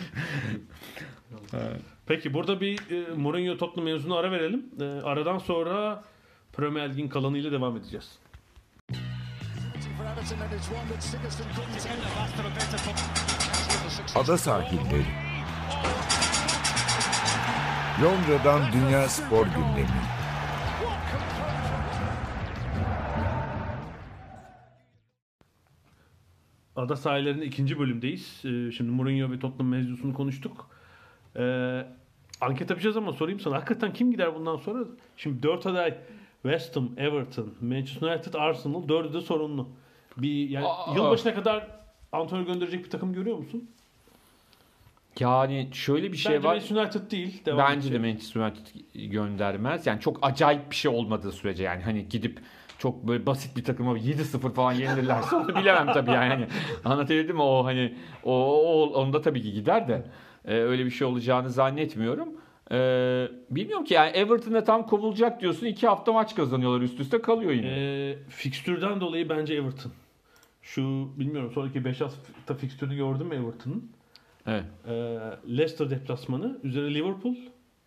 [2.07, 4.65] Peki burada bir e, Mourinho Tottenham mevzunu ara verelim.
[4.81, 6.03] E, aradan sonra
[6.53, 8.19] Premier Lig'in kalanıyla devam edeceğiz.
[14.15, 15.05] Ada sahilleri.
[18.03, 19.87] Londra'dan Dünya Spor Gündemi.
[26.75, 28.41] Ada sahillerinin ikinci bölümdeyiz.
[28.45, 30.69] Ee, Şimdi Mourinho ve Tottenham mevzusunu konuştuk.
[31.35, 31.85] Ee,
[32.41, 33.55] anket yapacağız ama sorayım sana.
[33.55, 34.85] Hakikaten kim gider bundan sonra?
[35.17, 35.97] Şimdi dört aday
[36.43, 38.87] West Ham, Everton, Manchester United, Arsenal.
[38.87, 39.69] Dördü de sorunlu.
[40.17, 40.95] Bir yani Aa.
[40.95, 41.67] yılbaşına kadar
[42.11, 43.69] Antonio gönderecek bir takım görüyor musun?
[45.19, 46.53] Yani şöyle bir şey Bence var.
[46.53, 47.45] Manchester United değil.
[47.45, 48.13] Devam Bence de edecek.
[48.13, 49.87] Manchester United göndermez.
[49.87, 52.39] Yani çok acayip bir şey olmadığı sürece yani hani gidip
[52.77, 56.29] çok böyle basit bir takıma 7-0 falan yenilirlerse onu bilemem tabii yani.
[56.29, 56.47] Hani
[56.85, 57.41] anlatabildim mi?
[57.41, 60.05] O hani o, o onda tabii ki gider de
[60.45, 62.29] e, öyle bir şey olacağını zannetmiyorum.
[62.71, 62.77] E,
[63.49, 65.65] bilmiyorum ki yani Everton'da tam kovulacak diyorsun.
[65.65, 67.67] iki hafta maç kazanıyorlar üst üste kalıyor yine.
[67.69, 69.91] Ee, fikstürden dolayı bence Everton.
[70.61, 73.91] Şu bilmiyorum sonraki 5 hafta fikstürünü gördün mü Everton'ın?
[74.47, 74.63] Evet.
[74.87, 74.91] Ee,
[75.57, 77.35] Leicester deplasmanı, üzeri Liverpool.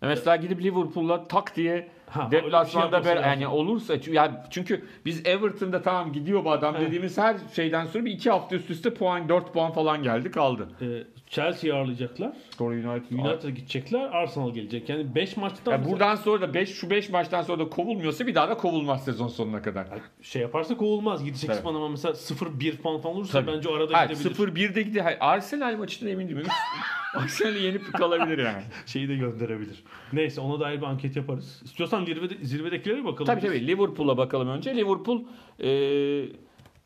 [0.02, 5.82] Mesela gidip Liverpool'la tak diye Ha, şey deplasmanda ber yani olursa yani çünkü biz Everton'da
[5.82, 6.86] tamam gidiyor bu adam Evet.
[6.86, 10.68] dediğimiz her şeyden sonra bir iki hafta üst üste puan 4 puan falan geldi kaldı.
[10.80, 12.32] Ee, Chelsea'yi ağırlayacaklar.
[12.58, 13.18] Doğru United.
[13.18, 14.00] United'a gidecekler.
[14.00, 14.88] Arsenal gelecek.
[14.88, 18.26] Yani 5 maçtan Ya mesela buradan sonra da 5 şu 5 maçtan sonra da kovulmuyorsa
[18.26, 19.86] bir daha da kovulmaz sezon sonuna kadar.
[20.22, 21.22] şey yaparsa kovulmaz.
[21.28, 21.62] 7-8 Tabii.
[21.62, 23.56] puan ama mesela 0-1 puan falan olursa Tabii.
[23.56, 24.34] bence arada Hayır gidebilir.
[24.34, 25.04] 0-1'de gidiyor.
[25.04, 26.46] Hayır, Arsenal maçından emin değilim.
[27.14, 28.62] Arsenal'i yenip kalabilir yani.
[28.86, 29.82] Şeyi de gönderebilir.
[30.12, 31.60] Neyse ona dair bir anket yaparız.
[31.64, 33.26] İstiyorsan zirvede, zirvedekilere bakalım.
[33.26, 33.48] tabii biz.
[33.50, 34.76] tabii Liverpool'a bakalım önce.
[34.76, 35.22] Liverpool
[35.60, 35.68] e,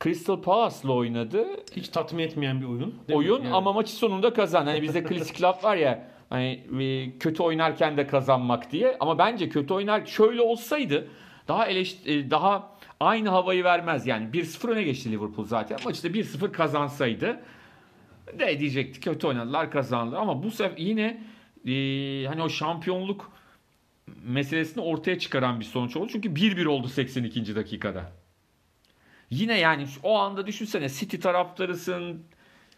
[0.02, 1.46] Crystal Palace'la oynadı.
[1.76, 2.94] Hiç tatmin etmeyen bir oyun.
[3.12, 4.66] oyun Yani ama maçı sonunda kazan.
[4.66, 8.96] Hani bizde klasik laf var ya hani e, kötü oynarken de kazanmak diye.
[9.00, 11.08] Ama bence kötü oynar şöyle olsaydı
[11.48, 14.06] daha eleşt e, daha aynı havayı vermez.
[14.06, 15.78] Yani 1-0 öne geçti Liverpool zaten.
[15.84, 17.40] Maçta 1-0 kazansaydı
[18.38, 20.20] de diyecekti kötü oynadılar kazandılar.
[20.20, 21.22] Ama bu sefer yine
[21.66, 21.72] e,
[22.26, 23.32] hani o şampiyonluk
[24.24, 26.08] meselesini ortaya çıkaran bir sonuç oldu.
[26.12, 27.56] Çünkü 1-1 oldu 82.
[27.56, 28.19] dakikada.
[29.30, 32.22] Yine yani o anda düşünsene City taraftarısın,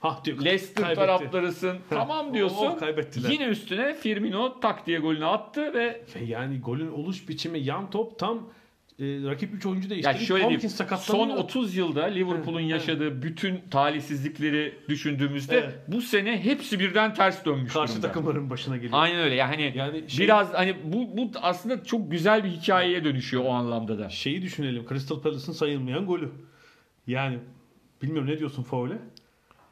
[0.01, 0.45] Hah diyor.
[0.45, 1.01] Leicester kaybetti.
[1.01, 1.79] taraftarısın.
[1.91, 2.57] tamam diyorsun.
[2.67, 3.31] Oh, kaybettiler.
[3.31, 8.19] Yine üstüne Firmino tak diye golünü attı ve Ve yani golün oluş biçimi yan top
[8.19, 8.49] tam
[9.03, 10.59] e, rakip 3 oyuncu şöyle Tompkins diyeyim.
[10.69, 11.27] sakatlanıyor.
[11.37, 15.75] Son 30 yılda Liverpool'un Evet, yaşadığı bütün talihsizlikleri düşündüğümüzde Evet.
[15.89, 18.07] bu sene hepsi birden ters dönmüş karşı durumda.
[18.07, 18.93] takımların başına geliyor.
[18.95, 19.35] Aynen öyle.
[19.35, 23.99] Yani, Yani şey- biraz hani bu bu aslında çok güzel bir hikayeye dönüşüyor o anlamda
[23.99, 24.09] da.
[24.09, 24.87] Şeyi düşünelim.
[24.89, 26.29] Crystal Palace'ın sayılmayan golü.
[27.07, 27.39] Yani
[28.03, 28.99] bilmiyorum ne diyorsun faule?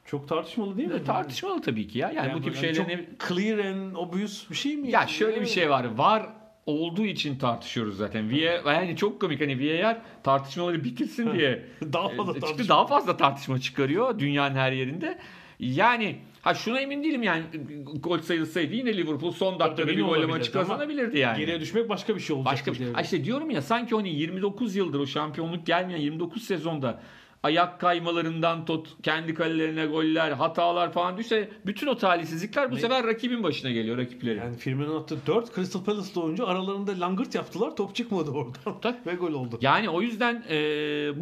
[0.05, 0.95] Çok tartışmalı değil mi?
[0.95, 2.11] E, Tartışmalı tabii ki ya.
[2.11, 4.91] Yani, bu tip böyle şeylerin çok clear and obvious bir şey mi?
[4.91, 5.85] Ya şöyle bir şey var.
[5.85, 6.27] Var
[6.71, 8.33] olduğu için tartışıyoruz zaten.
[8.33, 12.69] VAR yani çok komik hani VAR tartışmaları bitirsin diye Daha fazla e, tartışma.
[12.69, 15.19] daha fazla tartışma çıkarıyor dünyanın her yerinde.
[15.59, 17.43] Yani ha şuna emin değilim yani
[18.01, 21.39] gol sayılsaydı yine Liverpool son dakikada bir golle maçı kazanabilirdi yani.
[21.39, 22.53] Geriye düşmek başka bir şey olacak.
[22.53, 22.87] Başka bir şey.
[23.03, 27.01] işte diyorum ya sanki hani 29 yıldır o şampiyonluk gelmeyen 29 sezonda
[27.43, 32.81] ayak kaymalarından tut kendi kalelerine goller, hatalar falan düşse bütün o talihsizlikler bu Ne?
[32.81, 34.39] sefer rakibin başına geliyor rakipleri.
[34.39, 37.77] Yani Firmino'nun attığı 4 Crystal Palace'lı oyuncu aralarında langırt yaptılar.
[37.77, 38.81] Top çıkmadı oradan.
[38.83, 38.97] Tabii.
[39.07, 39.59] Ve gol oldu.
[39.61, 40.57] Yani o yüzden e,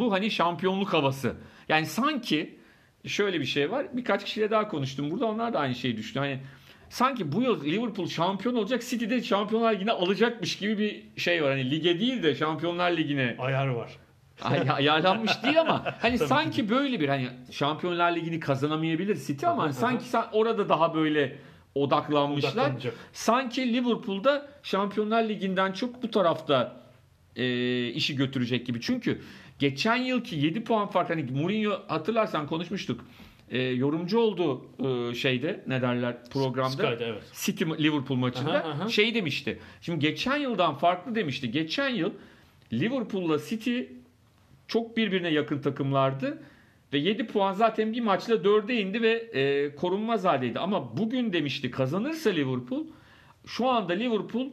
[0.01, 1.37] bu hani şampiyonluk havası.
[1.69, 2.59] Yani sanki
[3.07, 3.87] şöyle bir şey var.
[3.93, 5.11] Birkaç kişiyle daha konuştum.
[5.11, 6.31] Burada onlar da aynı şeyi düşünüyor.
[6.31, 6.41] Hani
[6.89, 8.83] sanki bu yıl Liverpool şampiyon olacak.
[8.83, 11.51] City'de Şampiyonlar Ligi'ne alacakmış gibi bir şey var.
[11.51, 13.91] Hani lige değil de Şampiyonlar Ligi'ne Ayar var.
[14.43, 19.73] Ay- ayarlanmış değil ama hani sanki böyle bir hani Şampiyonlar Ligi'ni kazanamayabilir City ama hani
[19.75, 21.37] sanki sen orada daha böyle
[21.75, 22.73] odaklanmışlar.
[23.13, 26.81] Sanki Liverpool'da Şampiyonlar Ligi'nden çok bu tarafta
[27.37, 28.81] e, işi götürecek gibi.
[28.81, 29.21] Çünkü
[29.59, 33.01] geçen yılki 7 puan fark hani Mourinho hatırlarsan konuşmuştuk.
[33.51, 34.67] E, yorumcu oldu
[35.11, 36.71] e, şeyde ne derler programda.
[36.71, 37.23] Sky'da evet.
[37.35, 38.89] City Liverpool maçında Aha, aha.
[38.89, 39.59] şey demişti.
[39.81, 41.51] Şimdi geçen yıldan farklı demişti.
[41.51, 42.11] Geçen yıl
[42.73, 43.81] Liverpool'la City
[44.69, 46.43] çok birbirine yakın takımlardı.
[46.93, 50.59] Ve 7 puan zaten bir maçla 4'e indi ve e, korunmaz haldeydi.
[50.59, 52.87] Ama bugün demişti kazanırsa Liverpool
[53.47, 54.47] şu anda Liverpool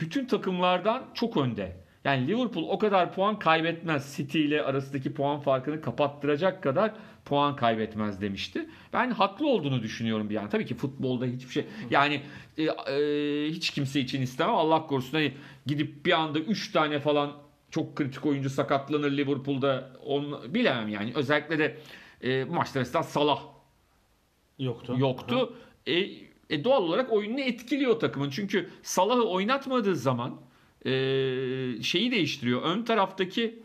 [0.00, 1.76] bütün takımlardan çok önde.
[2.04, 4.16] Yani Liverpool o kadar puan kaybetmez.
[4.16, 6.92] City ile arasındaki puan farkını kapattıracak kadar
[7.24, 8.68] puan kaybetmez demişti.
[8.92, 10.48] Ben haklı olduğunu düşünüyorum bir yani.
[10.48, 12.20] Tabii ki futbolda hiçbir şey yani
[12.58, 14.54] e, e, hiç kimse için istemem.
[14.54, 15.32] Allah korusun hani
[15.66, 17.41] gidip bir anda 3 tane falan
[17.72, 21.12] çok kritik oyuncu sakatlanır Liverpool'da onu bilemem yani.
[21.14, 21.76] Özellikle de
[22.20, 23.40] e, maçta mesela Salah
[24.58, 24.94] Yoktu.
[24.98, 25.54] yoktu.
[25.86, 25.92] E,
[26.50, 28.30] e, doğal olarak oyununu etkiliyor takımın.
[28.30, 30.40] Çünkü Salah'ı oynatmadığı zaman
[30.86, 30.90] e,
[31.82, 32.62] şeyi değiştiriyor.
[32.62, 33.62] Ön taraftaki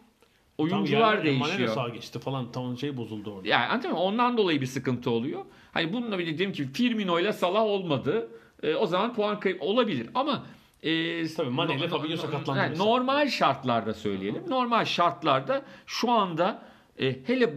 [0.57, 1.75] oyuncular Tam yerden Mane de değişiyor.
[1.75, 3.47] sağa geçti falan tam şey bozuldu orada.
[3.47, 3.97] Yani anladın mı?
[3.99, 5.45] Ondan dolayı bir sıkıntı oluyor.
[5.71, 8.29] Hani bununla birlikte diyelim ki Firmino ile Salah olmadı.
[8.63, 10.45] E, o zaman puan kayıp olabilir ama
[10.83, 12.85] e, Tabii Mane ile Fabinho no- sakatlandı yani mesela.
[12.85, 14.43] normal şartlarda söyleyelim.
[14.49, 16.63] Normal şartlarda şu anda
[16.99, 17.53] e, hele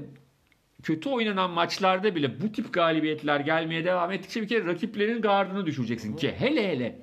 [0.82, 6.16] kötü oynanan maçlarda bile bu tip galibiyetler gelmeye devam ettikçe bir kere rakiplerin gardını düşüreceksin
[6.16, 6.98] ki hele hele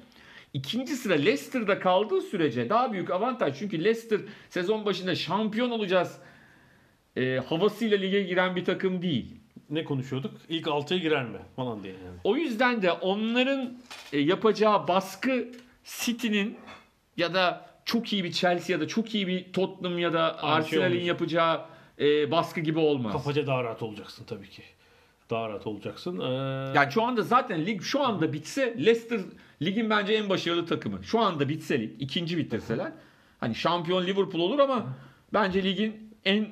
[0.53, 6.17] ikinci sıra Leicester'da kaldığı sürece daha büyük avantaj çünkü Leicester sezon başında şampiyon olacağız
[7.17, 9.35] e, havasıyla lige giren bir takım değil.
[9.69, 10.31] Ne konuşuyorduk?
[10.49, 12.17] İlk 6'ya girer mi falan diye yani.
[12.23, 13.77] O yüzden de onların
[14.13, 15.47] e, yapacağı baskı
[15.87, 16.57] City'nin
[17.17, 20.49] ya da çok iyi bir Chelsea ya da çok iyi bir Tottenham ya da şey
[20.49, 21.65] Arsenal'in yapacağı
[21.99, 23.13] e, baskı gibi olmaz.
[23.13, 24.63] Kafaca daha rahat olacaksın tabii ki.
[25.29, 26.19] Daha rahat olacaksın.
[26.19, 26.23] Ee,
[26.75, 29.19] Yani şu anda zaten lig şu anda bitse Leicester
[29.61, 31.03] ligin bence en başarılı takımı.
[31.03, 32.91] Şu anda bitse lig, ikinci bitirseler
[33.39, 34.85] hani şampiyon Liverpool olur ama
[35.33, 36.47] bence ligin en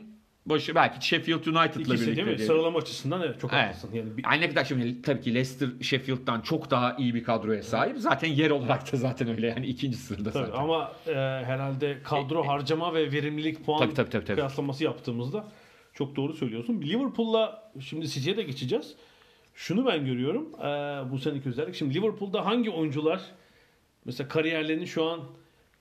[0.45, 2.05] başı belki Sheffield United'la birlikte.
[2.05, 2.25] değil mi?
[2.25, 2.45] diyelim.
[2.45, 3.63] Sıralama açısından evet çok Evet.
[3.65, 3.89] haklısın.
[3.93, 7.63] Yani bir, Yani ne kadar şimdi tabii ki Leicester Sheffield'dan çok daha iyi bir kadroya
[7.63, 7.97] sahip.
[7.97, 10.59] Zaten yer olarak da zaten öyle yani ikinci sırada tabii zaten.
[10.59, 11.11] ama e,
[11.45, 14.35] herhalde kadro harcama ve verimlilik puan Tabii, tabii, tabii, tabii.
[14.35, 15.47] kıyaslaması yaptığımızda
[15.93, 16.81] çok doğru söylüyorsun.
[16.81, 18.95] Liverpool'la şimdi City'ye de geçeceğiz.
[19.55, 20.49] Şunu ben görüyorum.
[20.59, 20.65] e,
[21.11, 21.75] bu seneki özellik.
[21.75, 23.21] Şimdi Liverpool'da hangi oyuncular
[24.05, 25.19] mesela kariyerlerinin şu an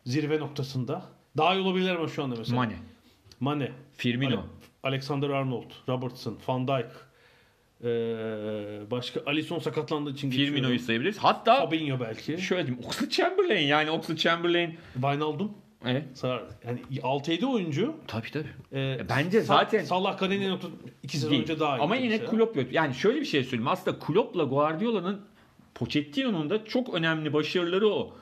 [0.04, 1.02] zirve noktasında
[1.36, 2.56] daha iyi olabilirler ama şu anda mesela.
[2.56, 2.74] Mane,
[3.40, 4.36] Mane, Firmino.
[4.36, 4.44] Ale-
[4.84, 6.86] Alexander Arnold, Robertson, Van Dijk,
[7.84, 7.86] ee,
[8.90, 10.78] başka Alisson sakatlandığı için Firmino'yu geçiyorum.
[10.78, 11.18] sayabiliriz.
[11.18, 12.38] Hatta Fabinho belki.
[12.42, 15.52] şöyle diyeyim Oxlade Chamberlain yani Oxlade Chamberlain Wijnaldum.
[15.86, 16.04] Evet.
[16.14, 17.94] Sağ- Yani 6-7 oyuncu.
[18.06, 18.48] Tabii tabii.
[18.72, 20.68] Ee, bence Sa- zaten- Salah Kane'nin nokta
[21.02, 21.42] 2 sezon Değil.
[21.42, 21.80] önce daha iyi.
[21.80, 22.30] Ama yine mesela.
[22.30, 22.66] Klopp yok.
[22.72, 23.68] Yani şöyle bir şey söyleyeyim.
[23.68, 25.20] Aslında Klopp'la Guardiola'nın
[25.74, 28.16] Pochettino'nun da çok önemli başarıları o.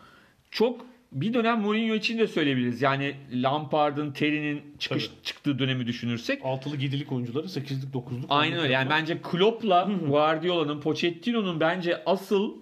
[0.50, 0.80] Çok
[1.12, 2.82] bir dönem Mourinho için de söyleyebiliriz.
[2.82, 5.22] Yani Lampard'ın, Terry'nin çıkış, Tabii.
[5.22, 6.40] çıktığı dönemi düşünürsek.
[6.44, 8.24] Altılı gidilik oyuncuları 8'lik 9'luk.
[8.28, 8.72] Aynen öyle.
[8.72, 12.54] Yani bence Klopp'la Guardiola'nın, Pochettino'nun bence asıl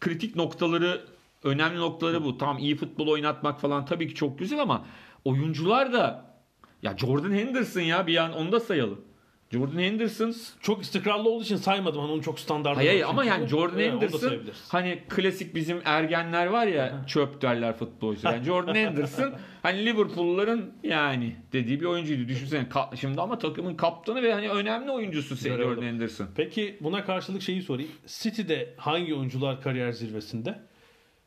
[0.00, 1.00] kritik noktaları,
[1.44, 2.38] önemli noktaları bu.
[2.38, 4.86] Tam iyi futbol oynatmak falan tabii ki çok güzel ama
[5.24, 6.36] oyuncular da
[6.82, 9.00] ya Jordan Henderson ya bir an onu da sayalım.
[9.50, 12.00] Jordan Henderson çok istikrarlı olduğu için saymadım.
[12.00, 16.66] Hani onun çok standartı Hayır, ama yani Jordan Evet, Henderson hani klasik bizim ergenler var
[16.66, 18.26] ya çöp derler futbolcu.
[18.28, 22.28] Yani Jordan Henderson hani Liverpool'ların yani dediği bir oyuncuydu.
[22.28, 22.66] Düşünsene
[23.00, 25.82] şimdi ama takımın kaptanı ve hani önemli oyuncusu Görev Jordan.
[25.82, 26.28] Henderson.
[26.36, 27.90] Peki buna karşılık şeyi sorayım.
[28.06, 30.58] City'de hangi oyuncular kariyer zirvesinde?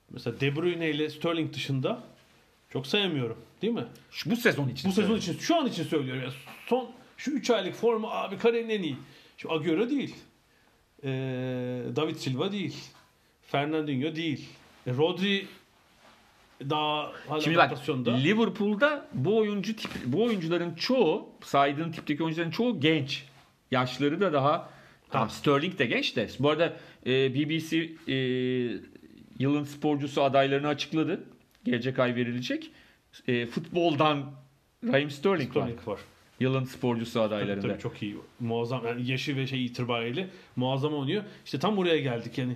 [0.09, 2.03] Mesela De Bruyne ile Sterling dışında
[2.69, 3.37] çok sayamıyorum.
[3.61, 3.85] Değil mi?
[4.11, 4.91] Şu, bu sezon için.
[4.91, 6.21] Bu sezon için şu an için söylüyorum.
[6.23, 6.33] Yani
[6.67, 8.97] son şu 3 aylık formu abi kariyerin en iyi.
[9.37, 10.15] Şu Agüero değil.
[11.03, 11.07] Ee,
[11.95, 12.75] David Silva değil.
[13.41, 14.49] Fernandinho değil.
[14.87, 15.47] E, Rodri
[16.69, 17.71] daha hala Şimdi bak.
[18.23, 23.25] Liverpool'da bu oyuncu tip, bu oyuncuların çoğu saydığın tipteki oyuncuların çoğu genç.
[23.71, 24.69] Yaşları da daha
[25.09, 26.27] tamam Sterling de genç de.
[26.39, 27.77] Bu arada e, BBC
[28.07, 28.15] e,
[29.39, 31.23] yılın sporcusu adaylarını açıkladı.
[31.63, 32.71] Gelecek ay verilecek.
[33.27, 34.31] E, futboldan
[34.83, 35.61] Raheem Sterling, var.
[35.61, 35.99] Sterling var.
[36.39, 37.67] Yılın sporcusu Tabii, adaylarında.
[37.67, 38.17] tabii çok iyi.
[38.39, 38.85] Muazzam.
[38.85, 41.23] Yani yaşı ve şey itibariyle muazzam oynuyor.
[41.45, 42.55] İşte tam buraya geldik yani.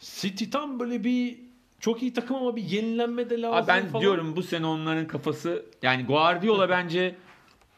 [0.00, 1.36] City tam böyle bir
[1.80, 4.02] çok iyi takım ama bir yenilenme de lazım Abi ben falan.
[4.02, 7.14] diyorum bu sene onların kafası yani Guardiola bence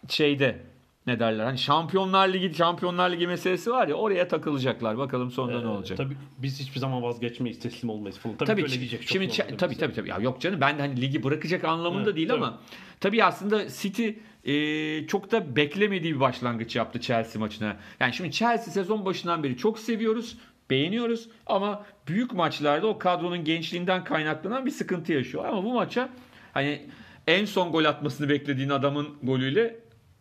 [0.08, 0.62] şeyde
[1.06, 4.98] ne derler hani Şampiyonlar Ligi Şampiyonlar Ligi meselesi var ya oraya takılacaklar.
[4.98, 5.98] Bakalım sonunda ne Ee, olacak.
[5.98, 8.36] Tabii biz hiçbir zaman vazgeçmeyiz, teslim olmayız falan.
[8.36, 10.08] Tabii, Tabii, böyle diyecek çok şimdi ç- tabii tabii tabii.
[10.08, 12.38] Ya yok canım ben de hani ligi bırakacak anlamında Evet, değil tabii.
[12.44, 12.60] ama
[13.00, 14.08] tabii aslında City
[14.44, 17.76] e, çok da beklemediği bir başlangıç yaptı Chelsea maçına.
[18.00, 20.38] Yani şimdi Chelsea sezon başından beri çok seviyoruz,
[20.70, 25.44] beğeniyoruz ama büyük maçlarda o kadronun gençliğinden kaynaklanan bir sıkıntı yaşıyor.
[25.44, 26.08] Ama bu maça
[26.52, 26.86] hani
[27.26, 29.76] en son gol atmasını beklediğin adamın golüyle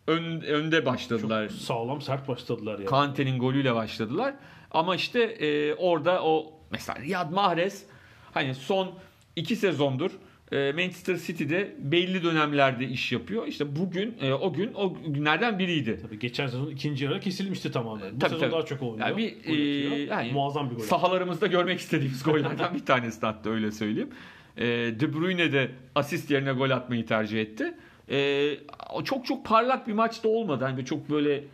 [0.06, 1.48] ön, önde başladılar.
[1.48, 2.84] Çok sağlam sert başladılar yani.
[2.84, 4.34] Kante'nin golüyle başladılar.
[4.70, 7.86] Ama işte e, orada o mesela Riyad Mahrez
[8.34, 8.90] hani son
[9.36, 10.10] iki sezondur
[10.58, 13.46] Manchester City'de belli dönemlerde iş yapıyor.
[13.46, 15.98] İşte bugün e, o gün o günlerden biriydi.
[16.02, 18.14] Tabii geçen sezon ikinci yarı kesilmişti tamamen.
[18.14, 18.52] Bu Tabii, sezon tabii.
[18.52, 19.08] daha çok oynuyor.
[19.08, 20.82] Yani bir, e, yani Muazzam bir gol.
[20.82, 24.10] Sahalarımızda görmek istediğimiz gollerden bir tanesi hatta öyle söyleyeyim.
[24.56, 24.64] E,
[25.00, 27.74] De Bruyne de asist yerine gol atmayı tercih etti.
[28.10, 28.50] E,
[28.92, 30.64] o çok çok parlak bir maç da olmadı.
[30.64, 31.44] Hani çok böyle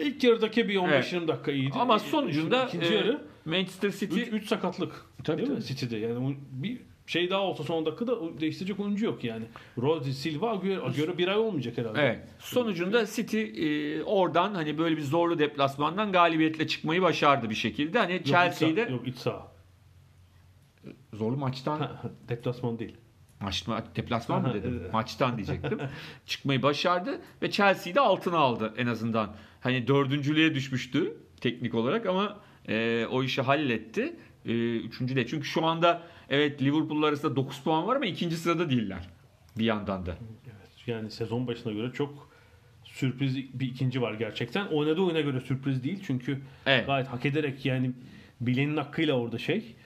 [0.00, 1.28] ilk yarıdaki bir 15-20 Evet.
[1.28, 1.72] dakika iyiydi.
[1.78, 4.92] ama sonucunda ikinci e, yarı Manchester City 3 sakatlık.
[5.24, 5.62] Tabii, değil mi.
[5.64, 5.96] City'de?
[5.96, 9.44] Yani bir şey daha olsa son dakikada o değiştirecek oyuncu yok yani.
[9.78, 12.00] Rodri, Silva, Agüero, bir ay olmayacak herhalde.
[12.00, 12.28] Evet.
[12.38, 17.98] Sonucunda City e, oradan hani böyle bir zorlu deplasmandan galibiyetle çıkmayı başardı bir şekilde.
[17.98, 19.52] Hani Yok, iç Chelsea'yi saha- de Yok iç saha.
[21.12, 22.96] zorlu maçtan Ha, Deplasman değil.
[23.40, 23.64] Maç,
[23.96, 24.82] deplasman mı dedim?
[24.92, 25.78] Maçtan diyecektim.
[26.26, 29.34] Çıkmayı başardı ve Chelsea'yi de altına aldı en azından.
[29.60, 34.16] Hani dördüncülüğe düşmüştü teknik olarak ama e, o işi halletti.
[34.46, 35.26] E, üçüncüde.
[35.26, 39.08] Çünkü şu anda evet Liverpool'la arasında 9 puan var ama ikinci sırada değiller.
[39.58, 40.16] Bir yandan da.
[40.46, 42.28] Evet, yani sezon başına göre çok
[42.84, 44.66] sürpriz bir ikinci var gerçekten.
[44.66, 46.86] Oynadığı oyuna göre sürpriz değil çünkü Evet.
[46.86, 47.92] gayet hak ederek yani
[48.40, 49.76] bilenin hakkıyla orada şey.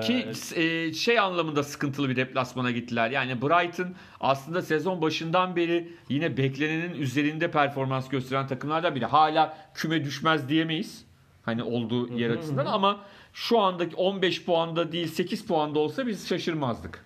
[0.00, 0.26] Ki
[0.56, 3.10] Ee, e, şey anlamında sıkıntılı bir deplasmana gittiler.
[3.10, 9.06] Yani Brighton aslında sezon başından beri yine beklenenin üzerinde performans gösteren takımlardan biri.
[9.06, 11.04] Hala küme düşmez diyemeyiz.
[11.42, 13.00] Hani olduğu yer açısından ama
[13.32, 17.04] şu andaki 15 puanda değil 8 puanda olsa biz şaşırmazdık.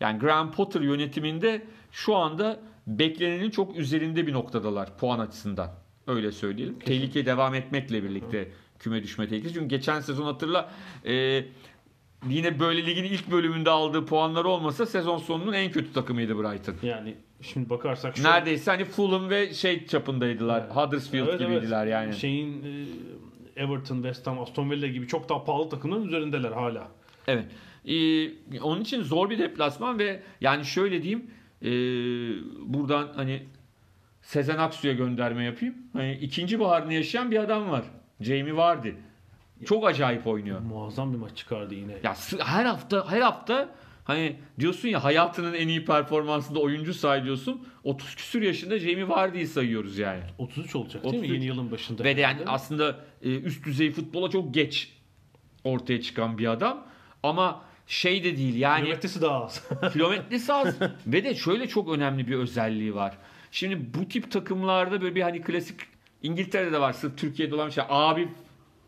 [0.00, 5.70] Yani Graham Potter yönetiminde şu anda beklenenin çok üzerinde bir noktadalar puan açısından.
[6.06, 6.78] Öyle söyleyelim.
[6.78, 9.54] Tehlike devam etmekle birlikte küme düşme tehlikesi.
[9.54, 10.70] Çünkü geçen sezon hatırla
[11.04, 11.44] e,
[12.28, 16.74] yine böyle ligin ilk bölümünde aldığı puanlar olmasa sezon sonunun en kötü takımıydı Brighton.
[16.82, 20.60] yani şimdi bakarsak şu Neredeyse hani Fulham ve şey çapındaydılar.
[20.60, 20.76] Evet.
[20.76, 21.50] Huddersfield Evet, evet.
[21.50, 22.14] gibiydiler yani.
[22.14, 22.86] Şeyin e,
[23.56, 26.88] Everton, West Ham, Aston Villa gibi çok daha pahalı takımların üzerindeler hala.
[27.26, 27.46] Evet.
[27.84, 31.30] Ee, onun için zor bir deplasman ve yani şöyle diyeyim
[31.62, 31.68] ee,
[32.72, 33.42] buradan hani
[34.22, 35.74] Sezen Aksu'ya gönderme yapayım.
[35.92, 37.84] Hani ikinci baharını yaşayan bir adam var.
[38.20, 38.90] Jamie Vardy.
[39.64, 40.60] Çok acayip oynuyor.
[40.60, 41.92] Muazzam bir maç çıkardı yine.
[42.02, 43.68] Ya her hafta her hafta
[44.04, 47.68] hani diyorsun ya hayatının en iyi performansında oyuncu say diyorsun.
[47.84, 50.22] 30 küsür yaşında Jamie Vardy'yi sayıyoruz yani.
[50.38, 51.30] 33 olacak değil 33.
[51.30, 52.04] mi yeni yılın başında?
[52.04, 54.92] Ve de yani aslında e, üst düzey futbola çok geç
[55.64, 56.86] ortaya çıkan bir adam.
[57.22, 59.62] Ama şey de değil yani Kilometresi daha az.
[59.92, 60.76] kilometresi az.
[61.06, 63.14] Ve de şöyle çok önemli bir özelliği var.
[63.52, 65.80] Şimdi bu tip takımlarda böyle bir hani klasik
[66.22, 67.84] İngiltere'de de var sırf Türkiye'de olan bir şey.
[67.88, 68.28] Abi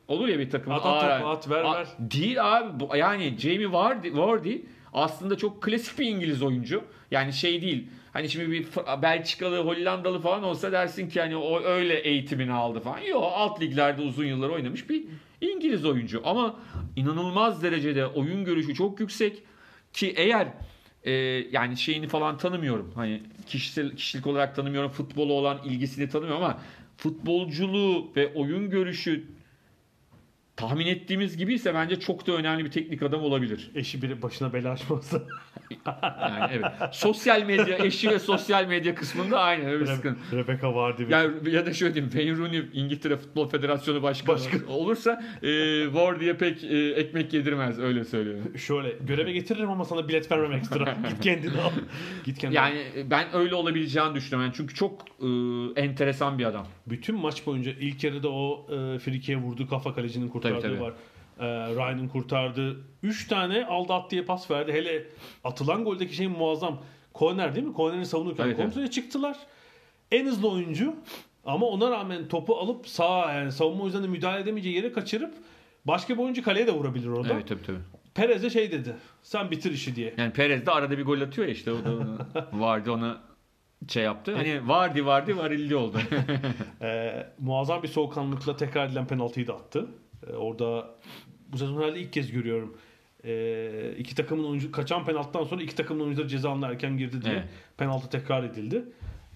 [0.09, 0.73] olur ya bir takım.
[0.73, 1.87] At, at, ver, ver.
[1.99, 2.81] Değil abi.
[2.81, 4.57] Bu- Yani Jamie Vardy, Vardy
[4.97, 6.85] aslında çok klasik bir İngiliz oyuncu.
[7.11, 7.87] Yani şey değil.
[8.13, 8.67] Hani şimdi bir
[9.03, 12.99] Belçikalı, Hollandalı falan olsa dersin ki hani o öyle eğitimini aldı falan.
[12.99, 15.05] Yok alt liglerde uzun yıllar oynamış bir
[15.41, 16.23] İngiliz oyuncu.
[16.25, 16.61] Ama
[16.97, 19.43] inanılmaz derecede oyun görüşü çok yüksek.
[19.93, 20.49] Ki eğer
[21.05, 21.13] e,
[21.53, 22.93] yani şeyini falan tanımıyorum.
[22.95, 24.91] Hani kişisel kişilik olarak tanımıyorum.
[24.91, 26.59] Futbola olan ilgisini tanımıyorum ama
[26.97, 29.25] futbolculuğu ve oyun görüşü
[30.57, 33.71] tahmin ettiğimiz gibi ise bence çok da önemli bir teknik adam olabilir.
[33.75, 35.23] Eşi biri başına bela açmazsa.
[36.21, 36.65] Yani evet.
[36.93, 40.37] Sosyal medya, eşi ve sosyal medya kısmında aynı öyle bir sıkıntı.
[40.37, 41.03] Rebecca vardı.
[41.07, 44.39] bir- Yani ya da şöyle diyeyim Wayne Rooney İngiltere Futbol Federasyonu Başkanı
[44.69, 45.49] olursa e,
[45.85, 48.59] Wardy'ye pek e, ekmek yedirmez öyle söylüyorum.
[48.59, 50.97] Şöyle göreve getiririm ama sana bilet vermem ekstra.
[51.09, 51.71] Git kendini al.
[52.25, 52.69] Git kendini al.
[52.71, 54.47] Yani ben öyle olabileceğini düşünüyorum.
[54.47, 55.27] Yani çünkü çok e,
[55.81, 56.67] enteresan bir adam.
[56.87, 60.81] Bütün maç boyunca ilk yarıda o e, frikeye vurduğu kafa kalecinin kurtardığı Tabii, tabii.
[60.81, 60.93] var.
[61.41, 64.73] E, Ryan'ın kurtardığı 3 tane aldı at diye pas verdi.
[64.73, 65.05] Hele
[65.45, 66.83] atılan goldeki şey muazzam.
[67.13, 67.73] Korner değil mi?
[67.73, 68.67] Korneri savunurken Evet, evet.
[68.67, 69.37] kontrole çıktılar.
[70.13, 70.95] En hızlı oyuncu
[71.45, 75.35] ama ona rağmen topu alıp sağa yani savunma yüzden de müdahale edemeyeceği yere kaçırıp
[75.85, 77.33] başka bir oyuncu kaleye de vurabilir orada.
[77.33, 77.79] Evet tabii tabii.
[78.15, 78.97] Perez de şey dedi.
[79.23, 80.15] Sen bitir işi diye.
[80.17, 83.19] Yani Perez de arada bir gol atıyor ya işte o da vardı ona
[83.89, 84.37] şey yaptı.
[84.37, 85.99] Hani vardı vardı varildi oldu.
[86.83, 89.87] Ee, muazzam bir soğukkanlılıkla tekrar edilen penaltıyı da attı.
[90.27, 90.91] Ee, orada
[91.53, 92.77] bu sezon herhalde ilk kez görüyorum.
[93.25, 97.35] Ee, iki takımın oyuncu kaçan penaltıdan sonra iki takımın oyuncuları ceza alanına erken girdi diye
[97.35, 97.49] Evet.
[97.77, 98.85] penaltı tekrar edildi.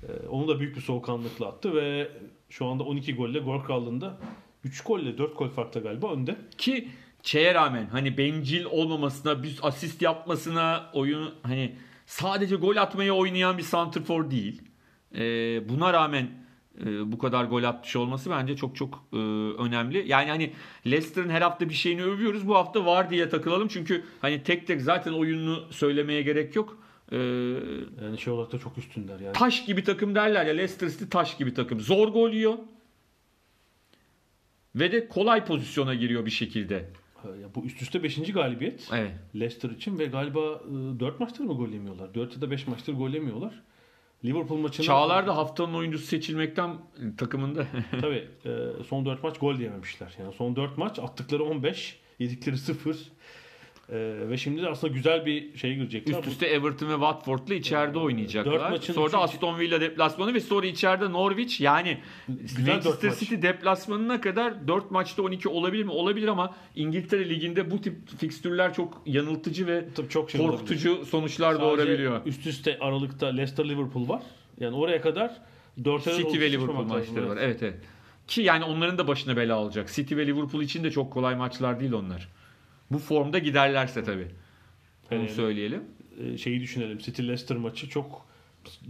[0.02, 2.10] Ee, onu da büyük bir soğukkanlılıkla attı ve
[2.50, 4.18] şu anda 12 golle gol krallığında
[4.64, 6.36] 3 golle 4 gol farkla galiba önde.
[6.58, 6.88] Ki
[7.22, 11.76] şeye rağmen hani bencil olmamasına, bir asist yapmasına, oyunu hani
[12.06, 14.62] sadece gol atmaya oynayan bir santrfor değil.
[15.14, 16.39] Ee, buna rağmen e,
[17.12, 19.16] bu kadar gol atmış olması bence çok çok e,
[19.62, 20.04] önemli.
[20.08, 20.52] Yani hani
[20.86, 22.48] Leicester'ın her hafta bir şeyini övüyoruz.
[22.48, 23.68] Bu hafta var diye takılalım.
[23.68, 26.78] Çünkü hani tek tek zaten oyununu söylemeye gerek yok.
[27.12, 27.16] Ee,
[28.04, 29.32] Yani şey olarak da çok üstünler yani.
[29.32, 31.80] taş gibi takım derler ya Leicester City taş gibi takım.
[31.80, 32.54] Zor gol yiyor.
[34.76, 36.88] Ve de kolay pozisyona giriyor bir şekilde.
[37.24, 38.32] Ya bu üst üste 5.
[38.32, 39.12] galibiyet Evet.
[39.34, 40.60] Leicester için ve galiba
[41.00, 42.14] 4 maçtır mı gol yemiyorlar?
[42.14, 43.62] 4 ya da 5 maçtır gol yemiyorlar.
[44.24, 46.76] Liverpool maçında Çağlar da haftanın oyuncusu seçilmekten
[47.18, 47.66] takımında.
[48.00, 48.50] Tabii e,
[48.88, 50.14] son 4 maç gol yememişler.
[50.18, 52.96] Yani son 4 maç attıkları 15, yedikleri 0.
[53.92, 56.18] E, ve şimdi de aslında güzel bir şey girecekler.
[56.18, 58.70] Üst üste Everton ve Watford'la içeride Dört oynayacaklar.
[58.70, 61.60] maçın Sonra da Aston Villa deplasmanı ve sonra içeride Norwich.
[61.60, 63.18] Yani Güzel Manchester maç.
[63.18, 65.90] City deplasmanına kadar 4 maçta 12 olabilir mi?
[65.90, 70.58] Olabilir ama İngiltere Ligi'nde bu tip fikstürler çok yanıltıcı ve Tabii çok şey olabilir.
[70.58, 72.26] korkutucu sonuçlar Sadece doğurabiliyor.
[72.26, 74.22] Üst üste Aralık'ta Leicester Liverpool var.
[74.60, 75.36] Yani oraya kadar
[75.84, 77.38] 4 City ve Liverpool maçları var.
[77.40, 77.78] Evet evet.
[78.28, 79.88] Ki yani onların da başına bela olacak.
[79.92, 82.28] City ve Liverpool için de çok kolay maçlar değil onlar.
[82.90, 84.26] Bu formda giderlerse tabii.
[85.12, 85.82] Onu Hele- söyleyelim.
[86.24, 86.98] e, şeyi düşünelim.
[86.98, 88.26] City Leicester maçı çok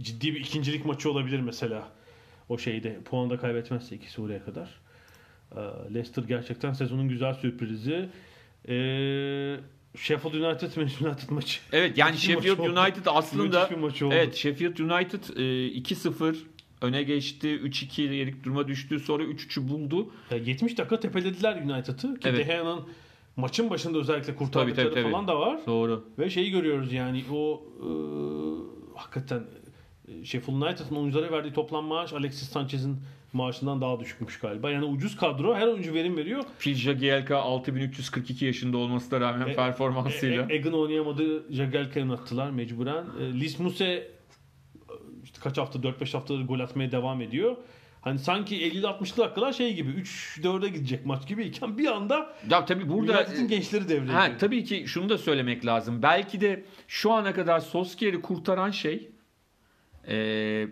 [0.01, 1.87] ciddi bir ikincilik maçı olabilir mesela.
[2.49, 4.69] O şeyde puan da kaybetmezse ikisi oraya kadar.
[5.55, 5.59] E,
[5.93, 8.09] Leicester gerçekten sezonun güzel sürprizi.
[8.69, 8.73] E,
[9.97, 11.59] Sheffield United Manchester United maçı.
[11.71, 12.79] Evet yani Müthiş Sheffield maç oldu.
[12.81, 14.13] United aslında oldu.
[14.13, 15.41] evet Sheffield United e,
[15.79, 16.35] 2-0
[16.81, 17.47] öne geçti.
[17.47, 18.99] 3-2 yerik duruma düştü.
[18.99, 20.13] Sonra 3-3'ü buldu.
[20.31, 22.19] Ya 70 dakika tepelediler United'ı.
[22.19, 22.39] Ki Evet.
[22.39, 22.81] De Gea'nın
[23.35, 25.11] maçın başında özellikle kurtardıkları Tabii, tabii, tabii.
[25.11, 25.59] falan da var.
[25.67, 26.05] Doğru.
[26.19, 27.89] Ve şeyi görüyoruz yani o e,
[28.99, 29.43] hakikaten
[30.07, 32.97] e, Sheffield United'ın oyunculara verdiği toplam maaş Alexis Sanchez'in
[33.33, 34.71] maaşından daha düşükmüş galiba.
[34.71, 36.43] Yani ucuz kadro her oyuncu verim veriyor.
[36.59, 40.47] Phil Jagielka 6342 yaşında olmasına rağmen E- performansıyla.
[40.49, 41.53] E, Egan oynayamadı.
[41.53, 43.05] Jagelka'yı attılar mecburen.
[43.21, 44.07] E, Lis Muse e,
[45.23, 47.57] işte kaç hafta 4-5 haftadır gol atmaya devam ediyor.
[48.01, 52.89] Hani sanki 50-60 dakikalar şey gibi 3-4'e gidecek maç gibi iken bir anda ya tabii
[52.89, 56.01] burada United'in gençleri devreye Ha, tabii ki şunu da söylemek lazım.
[56.01, 59.11] Belki de şu ana kadar Solskjaer'i kurtaran şey
[60.07, 60.67] eee,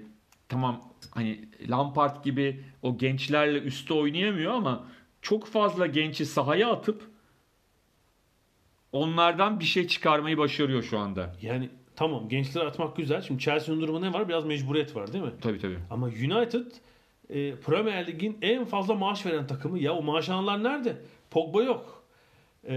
[0.49, 4.88] tamam hani Lampard gibi o gençlerle üstte oynayamıyor ama
[5.21, 7.09] çok fazla genci sahaya atıp
[8.91, 11.36] onlardan bir şey çıkarmayı başarıyor şu anda.
[11.41, 13.21] Yani tamam gençleri atmak güzel.
[13.21, 14.30] Şimdi Chelsea'nin durumu ne var?
[14.30, 15.32] Biraz mecburiyet var değil mi?
[15.41, 15.80] Tabii tabii.
[15.89, 16.65] Ama United
[17.30, 19.80] e, Premier Lig'in en fazla maaş veren takımı.
[19.80, 20.97] Ya o maaş alanlar nerede?
[21.32, 22.03] Pogba yok.
[22.63, 22.75] E,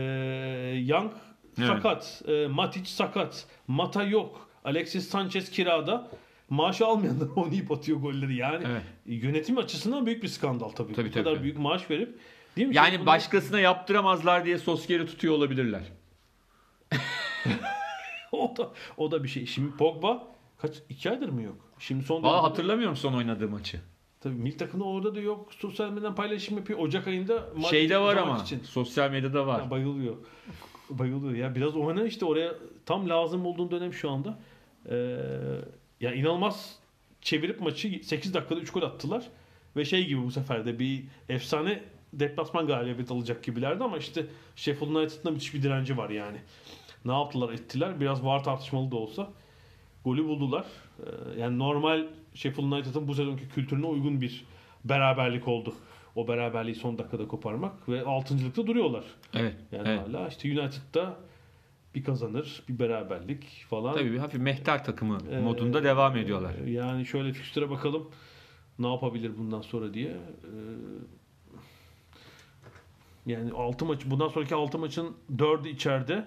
[0.87, 1.13] Young
[1.59, 1.69] Evet.
[1.69, 2.23] sakat.
[2.29, 3.47] E, Matic sakat.
[3.69, 4.49] Mata yok.
[4.65, 6.09] Alexis Sanchez kirada.
[6.51, 8.37] Maaş almayanlar oynayıp atıyor golleri.
[8.37, 8.83] Yani Evet.
[9.07, 10.77] yönetim açısından büyük bir skandal tabii.
[10.93, 11.43] Tabii, Bu tabii, kadar tabii.
[11.45, 12.19] büyük maaş verip
[12.57, 12.77] değil mi?
[12.77, 15.83] Yani Şimdi bunu- başkasına yaptıramazlar diye Solskjaer'i tutuyor olabilirler.
[18.33, 19.47] o da o da bir şey.
[19.47, 20.29] Şimdi Pogba
[20.59, 21.57] kaç iki aydır mı yok?
[21.79, 23.81] Şimdi son dönemde- hatırlamıyorum son oynadığı maçı.
[24.23, 25.53] Tabii milli takımda orada da yok.
[25.59, 26.79] Sosyal medyadan paylaşım yapıyor.
[26.79, 28.61] Ocak ayında Şeyde var ama için.
[28.61, 29.63] sosyal medyada var.
[29.63, 30.17] Ya bayılıyor.
[30.91, 31.35] Bayılıyor.
[31.35, 32.55] Ya biraz oyna işte oraya
[32.87, 34.39] tam lazım olduğun dönem şu anda.
[34.91, 35.17] Ee,
[36.01, 36.79] ya inanılmaz
[37.21, 39.29] çevirip maçı 8 dakikada 3 gol attılar.
[39.77, 44.91] Ve şey gibi bu sefer de bir efsane deplasman galibiyet alacak gibilerdi ama işte Sheffield
[44.95, 46.39] United'da müthiş bir direnci var yani.
[47.05, 48.01] Ne yaptılar ettiler.
[48.01, 49.31] Biraz var tartışmalı da olsa
[50.05, 50.65] golü buldular.
[51.01, 54.45] Ee, yani normal Sheffield United'ın bu sezonki kültürüne uygun bir
[54.85, 55.75] beraberlik oldu.
[56.17, 59.05] O beraberliği son dakikada koparmak ve altıncılıkta duruyorlar.
[59.35, 59.55] Evet.
[59.73, 60.01] Yani evet.
[60.01, 61.17] hala işte United'da
[61.95, 63.95] bir kazanır, bir beraberlik falan.
[63.95, 66.55] Tabii bir hafif mehter takımı Ee, modunda devam ediyorlar.
[66.67, 68.11] Yani şöyle fikstüre bakalım
[68.79, 70.09] ne yapabilir bundan sonra diye.
[70.11, 70.53] Ee,
[73.27, 76.27] yani 6 maç bundan sonraki 6 maçın 4'ü içeride.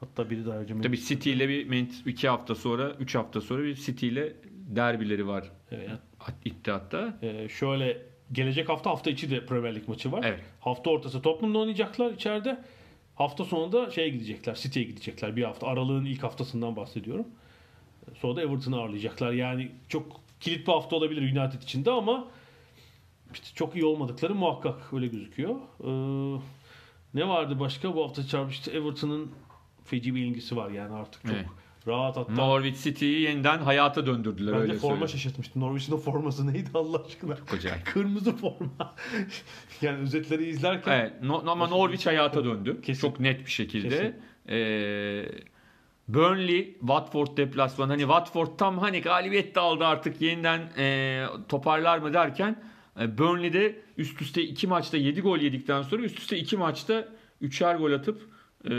[0.00, 0.80] Hatta biri daha önce.
[0.80, 4.36] Tabii City ile bir ment- iki hafta sonra, üç hafta sonra bir City ile
[4.76, 5.90] derbileri var Evet.
[6.44, 7.18] iddiatta.
[7.22, 8.02] Ee, şöyle
[8.32, 10.24] gelecek hafta hafta içi de Premier Lig maçı var.
[10.24, 10.40] Evet.
[10.60, 12.64] Hafta ortası Tottenham'da oynayacaklar içeride.
[13.14, 14.54] Hafta sonunda şeye gidecekler.
[14.54, 15.66] City'ye gidecekler bir hafta.
[15.66, 17.26] Aralığın ilk haftasından bahsediyorum.
[18.14, 19.32] Sonra da Everton'ı ağırlayacaklar.
[19.32, 22.28] Yani çok kilit bir hafta olabilir United için de ama
[23.34, 25.54] işte çok iyi olmadıkları muhakkak öyle gözüküyor.
[25.84, 26.40] Ee,
[27.14, 27.94] ne vardı başka?
[27.96, 28.70] Bu hafta çarpıştı.
[28.70, 29.30] Everton'ın
[29.84, 31.46] feci bir ilgisi var yani artık çok Evet.
[31.86, 32.32] Rahat hatta.
[32.32, 35.08] Norwich City'yi yeniden hayata döndürdüler ben öyle forma söyleyeyim.
[35.08, 35.62] şaşırtmıştım.
[35.62, 37.36] Norwich'in o forması neydi Allah aşkına?
[37.36, 37.86] Çok acayip.
[37.86, 38.94] Kırmızı forma.
[39.82, 42.80] yani özetleri izlerken Evet, no- ama Norwich hayata döndü.
[42.82, 43.00] Kesin.
[43.00, 43.88] Çok net bir şekilde.
[43.88, 44.14] Kesin.
[44.48, 45.24] Ee,
[46.08, 47.90] Burnley, Watford deplasmanı.
[47.90, 52.62] Hani Watford tam hani galibiyet de aldı artık yeniden e, toparlar mı derken
[53.00, 57.08] e, Burnley'de üst üste iki maçta 7 gol yedikten sonra üst üste iki maçta
[57.40, 58.20] üçer gol atıp
[58.64, 58.70] e,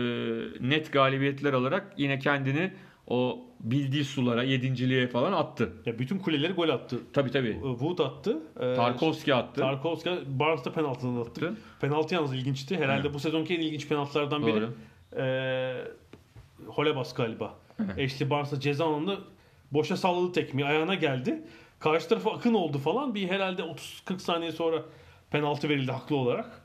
[0.59, 2.73] net galibiyetler alarak yine kendini
[3.11, 5.73] o bildiği sulara, yedinciliğe falan attı.
[5.85, 6.99] ya bütün kuleleri gol attı.
[7.13, 7.53] Tabii tabii.
[7.61, 8.37] Wood attı.
[8.59, 9.61] Ee, Tarkovski attı.
[9.61, 10.09] Tarkovski
[10.39, 11.29] Barnes da penaltıdan attı.
[11.29, 11.57] Attı.
[11.81, 12.77] Penaltı yalnız ilginçti.
[12.77, 13.13] Herhalde Evet.
[13.13, 14.55] bu sezonki en ilginç penaltılardan biri.
[14.61, 14.73] Doğru.
[15.17, 15.73] Ee,
[16.67, 17.53] Holebas galiba.
[17.79, 17.99] Evet.
[18.13, 19.17] Ashley Barnes'a ceza alanında
[19.71, 20.67] boşa salladı tekmeyi.
[20.67, 21.41] Ayağına geldi.
[21.79, 23.15] Karşı tarafa akın oldu falan.
[23.15, 24.81] Bir herhalde 30-40 saniye sonra
[25.31, 26.61] penaltı verildi haklı olarak.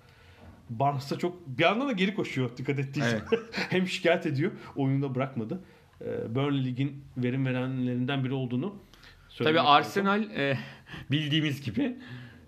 [0.71, 3.21] Barnes da çok bir yandan da geri koşuyor dikkat ettiysen.
[3.53, 4.53] Hem şikayet ediyor.
[4.77, 5.61] Oyunda bırakmadı.
[6.01, 9.73] Ee, Burnley Lig'in verim verenlerinden biri olduğunu Tabii söylemek lazım.
[9.73, 10.59] Arsenal e,
[11.11, 11.97] bildiğimiz gibi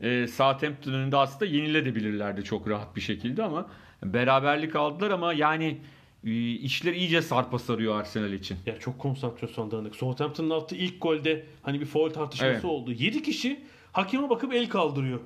[0.01, 3.67] e, Southampton önünde aslında yenilebilirlerdi çok rahat bir şekilde ama
[4.05, 5.79] beraberlik aldılar ama yani
[6.25, 8.59] e, işler iyice sarpa sarıyor Arsenal için.
[8.67, 9.97] Ya çok konsantrasyon dağınık.
[9.97, 12.65] Southampton'ın attığı ilk golde hani bir foul tartışması Evet.
[12.65, 12.93] oldu.
[12.93, 13.61] 7 kişi
[13.93, 15.21] hakeme bakıp el kaldırıyor.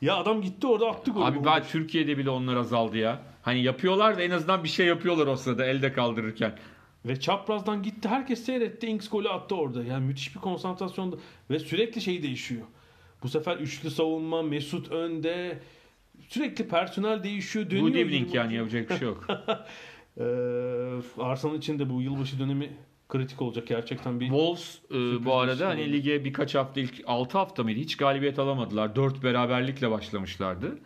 [0.00, 1.24] Ya adam gitti orada attı golü.
[1.24, 3.22] Abi ben Türkiye'de bile onlar azaldı ya.
[3.42, 6.58] Hani yapıyorlar da en azından bir şey yapıyorlar o sırada elde kaldırırken.
[7.04, 8.08] Ve çaprazdan gitti.
[8.08, 8.86] Herkes seyretti.
[8.86, 9.84] Ings golü attı orada.
[9.84, 11.16] Yani müthiş bir konsantrasyonda.
[11.50, 12.62] Ve sürekli şey değişiyor.
[13.22, 15.58] Bu sefer üçlü savunma, Mesut önde.
[16.28, 17.70] Sürekli personel değişiyor.
[17.70, 17.86] Dönüyor.
[17.86, 19.26] Good evening yani yapacak bir şey yok.
[20.20, 20.22] Ee,
[21.18, 22.70] Arsenal için de bu yılbaşı dönemi
[23.08, 25.92] kritik olacak gerçekten bir Wolves e, bu arada hani oldu.
[25.92, 28.96] lige birkaç hafta ilk 6 hafta mıydı hiç galibiyet alamadılar.
[28.96, 30.78] 4 beraberlikle başlamışlardı.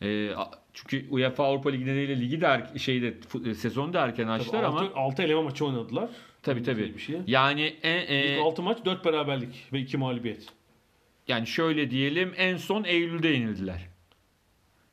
[0.00, 3.14] E, a- çünkü UEFA Avrupa Ligi nedeniyle ligi de er, şeyde
[3.50, 6.10] e, sezonu da erken açtılar ama 6, 6 eleme maçı oynadılar.
[6.42, 6.94] tabii tabii.
[6.94, 7.16] Bir şey.
[7.26, 10.46] Yani e, İlk 6 maç 4 beraberlik ve 2 mağlubiyet.
[11.28, 13.88] yani şöyle diyelim en son Eylül'de yenildiler.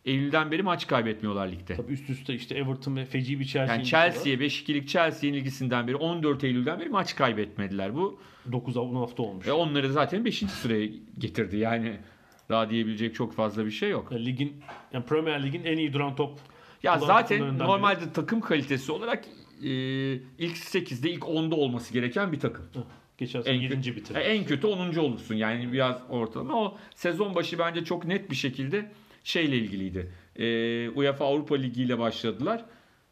[0.05, 1.75] Eylül'den beri maç kaybetmiyorlar ligde.
[1.75, 3.75] Tabii üst üste işte Everton ve feci bir Chelsea.
[3.75, 7.95] Yani Chelsea'ye 5-2'lik Chelsea yenilgisinden beri 14 Eylül'den beri maç kaybetmediler.
[7.95, 8.19] Bu
[8.51, 9.47] 9 hafta olmuş.
[9.47, 10.37] ve onları zaten 5.
[10.37, 10.87] sıraya
[11.17, 11.57] getirdi.
[11.57, 11.97] Yani
[12.49, 14.07] daha diyebilecek çok fazla bir şey yok.
[14.11, 14.61] Yani ligin
[14.93, 16.39] yani Premier Lig'in en iyi duran top.
[16.83, 19.25] Ya zaten normalde takım kalitesi olarak
[19.63, 19.69] e,
[20.13, 22.65] ilk 8'de ilk 10'da olması gereken bir takım.
[22.73, 22.81] Heh,
[23.17, 23.95] Geçen En sene kötü- 7.
[23.95, 24.19] bitirdi.
[24.19, 24.99] E, En kötü 10.
[24.99, 26.55] olursun yani biraz ortalama.
[26.55, 28.91] O sezon başı bence çok net bir şekilde
[29.23, 30.11] şeyle ilgiliydi.
[30.35, 32.65] E, UEFA Avrupa Ligi ile başladılar.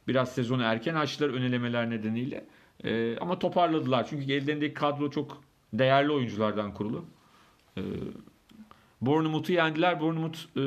[0.07, 2.45] Biraz sezonu erken açtılar önelemeler nedeniyle.
[2.83, 4.07] E, ama toparladılar.
[4.09, 5.41] Çünkü ellerindeki kadro çok
[5.73, 7.05] değerli oyunculardan kurulu.
[7.77, 7.81] E,
[9.01, 9.99] Bournemouth'u yendiler.
[9.99, 10.63] Bournemouth e,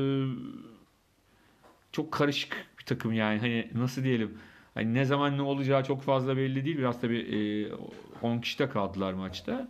[1.92, 3.38] çok karışık bir takım yani.
[3.38, 4.38] Hani nasıl diyelim?
[4.74, 6.78] Hani ne zaman ne olacağı çok fazla belli değil.
[6.78, 9.68] Biraz tabii e, 10 kişide kaldılar maçta.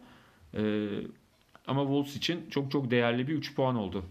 [0.55, 0.89] E,
[1.67, 4.05] ama Wolves için çok çok değerli bir 3 puan oldu.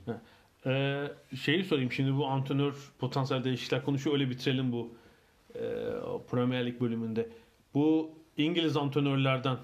[0.65, 1.07] Ee,
[1.41, 4.93] şeyi sorayım şimdi bu antrenör potansiyel değişiklikler konuşuyor öyle bitirelim bu
[5.55, 5.61] e,
[6.31, 7.29] Premier Lig bölümünde.
[7.73, 9.57] Bu İngiliz antrenörlerden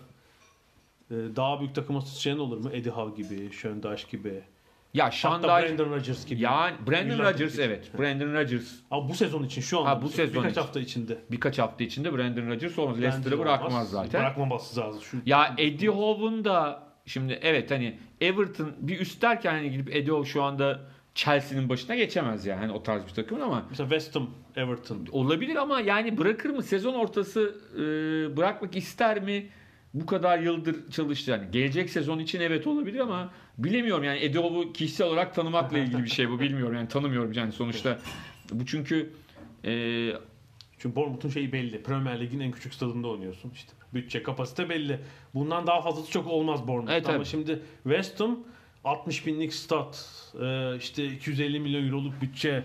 [1.11, 2.69] e, daha büyük takıma sıçrayan olur mu?
[2.73, 4.43] Eddie Howe gibi, Schöndash gibi.
[4.93, 6.41] Ya Hatta Şanday Brandon Rodgers gibi.
[6.41, 7.99] yani Brandon Rodgers evet.
[7.99, 10.61] Brandon Rodgers Ama bu sezon için şu an Ha, bu sezon birkaç için.
[10.61, 11.17] hafta içinde.
[11.31, 13.01] birkaç hafta içinde Brandon Rodgers olmaz.
[13.01, 13.89] Leicester'ı bırakmaz olmaz.
[13.91, 14.21] zaten.
[14.21, 15.01] Bırakmaması lazım.
[15.01, 20.11] Şu, Ya Eddie Howe'un da şimdi evet hani Everton bir üst derken hani gidip Eddie
[20.11, 20.79] Howe şu anda
[21.15, 25.05] Chelsea'nin başına geçemez yani hani o tarz bir takımın ama mesela West Ham, Everton.
[25.11, 29.49] olabilir ama yani bırakır mı sezon ortası e, bırakmak ister mi
[29.93, 34.73] bu kadar yıldır çalıştı yani gelecek sezon için evet olabilir ama bilemiyorum yani Eddie Howe'u
[34.73, 37.99] kişisel olarak tanımakla ilgili bir şey bu bilmiyorum yani tanımıyorum yani sonuçta
[38.51, 39.09] bu çünkü
[39.65, 39.71] e,
[40.77, 41.83] Çünkü Bournemouth'un şeyi belli.
[41.83, 43.71] Premier Lig'in en küçük stadında oynuyorsun işte.
[43.93, 44.99] Bütçe, kapasite belli.
[45.33, 46.93] Bundan daha fazlası çok olmaz Bournemouth'ta.
[46.93, 47.25] Evet, Ama tabii.
[47.25, 48.39] şimdi West Ham
[48.83, 50.05] 60 binlik stat,
[50.41, 52.63] e, işte 250 milyon euroluk bütçe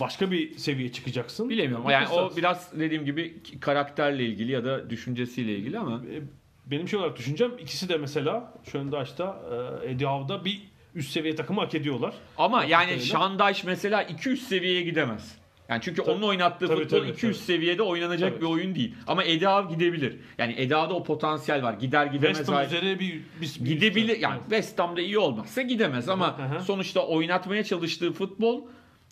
[0.00, 1.48] başka bir seviye çıkacaksın.
[1.50, 6.22] bilemiyorum yani o biraz dediğim gibi karakterle ilgili ya da düşüncesiyle ilgili ama E,
[6.70, 9.36] benim şey olarak düşüncem ikisi de mesela Schöndaş'ta,
[9.84, 10.62] e, Eddie Howe'da bir
[10.94, 12.14] üst seviye takımı hak ediyorlar.
[12.38, 13.04] Ama yani kadarıyla.
[13.04, 15.38] Şandaş mesela 200 seviyeye gidemez.
[15.68, 16.10] Yani çünkü Tabii.
[16.10, 17.44] onun oynattığı Tabii, futbol tabii, 200 tabii.
[17.46, 18.40] seviyede oynanacak Tabii.
[18.40, 18.94] bir oyun değil.
[19.06, 20.16] Ama Edav gidebilir.
[20.38, 21.72] Yani Eda'da o potansiyel var.
[21.74, 22.36] Gider gidemez.
[22.36, 24.14] West Ham üzere bir, bir, bir Gidebilir.
[24.14, 24.42] üst- Yani Evet.
[24.50, 26.60] West Ham'da iyi olmazsa gidemez ama hı.
[26.64, 28.62] sonuçta oynatmaya çalıştığı futbol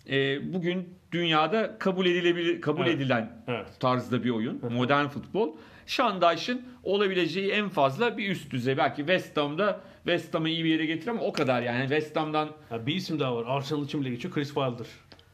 [0.09, 2.95] e, bugün dünyada kabul edilebilir kabul Evet.
[2.95, 3.67] edilen Evet.
[3.79, 4.61] tarzda bir oyun.
[4.71, 5.55] Modern futbol.
[5.87, 8.77] Şandaş'ın olabileceği en fazla bir üst düzey.
[8.77, 11.81] Belki West Ham'da West Ham'ı iyi bir yere getirir ama o kadar yani.
[11.81, 13.43] West Ham'dan Ha, bir isim daha var.
[13.47, 14.33] Arsenal için bile geçiyor.
[14.33, 14.87] Chris Wilder.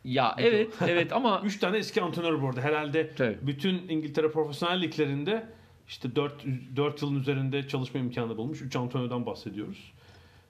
[0.06, 2.62] ya evet evet ama 3 tane eski antrenör bu arada.
[2.62, 3.38] Herhalde Tabii.
[3.42, 5.46] bütün İngiltere profesyonel liglerinde
[5.88, 6.46] işte 4,
[6.76, 8.62] 4 yılın üzerinde çalışma imkanı bulmuş.
[8.62, 9.92] 3 antrenörden bahsediyoruz.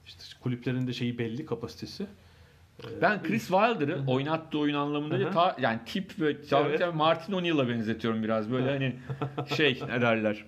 [0.06, 2.06] İşte kulüplerinde şeyi belli kapasitesi.
[3.02, 5.26] Ben Chris Wilder'ı oynattığı oyun anlamında Hı hı.
[5.26, 6.94] da ta, yani tip ve Evet.
[6.94, 8.96] Martin O'Neill'a benzetiyorum biraz böyle hani
[9.56, 10.46] şey ne derler.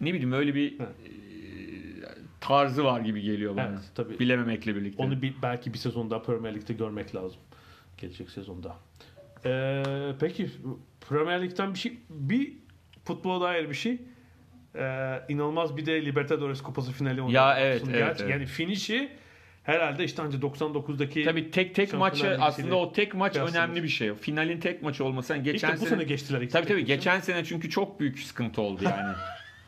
[0.00, 0.82] Ne bileyim öyle bir Hı.
[0.82, 0.86] e,
[2.40, 3.66] tarzı var gibi geliyor bana.
[3.66, 4.18] Evet tabii.
[4.18, 5.02] Bilememekle birlikte.
[5.02, 7.40] Onu bir, belki bir sezon daha Premier Lig'de görmek lazım.
[7.98, 8.76] Gelecek sezonda.
[9.44, 9.82] Ee,
[10.20, 10.50] peki
[11.08, 12.52] Premier Lig'den bir şey bir
[13.04, 13.98] futbola dair bir şey.
[14.76, 17.34] Ee, inanılmaz bir de Libertadores Kupası finali oynadı.
[17.36, 18.32] Ya evet, evet, gerçi- evet.
[18.32, 19.08] Yani finişi
[19.62, 24.14] herhalde işte anca 99'daki Tabii tek tek maçı aslında o tek maç önemli bir şey.
[24.14, 26.48] Finalin tek maçı İlk geçen de bu sene, sene geçtiler.
[26.48, 29.14] Tabii tabii geçen sene çünkü çok büyük sıkıntı oldu yani.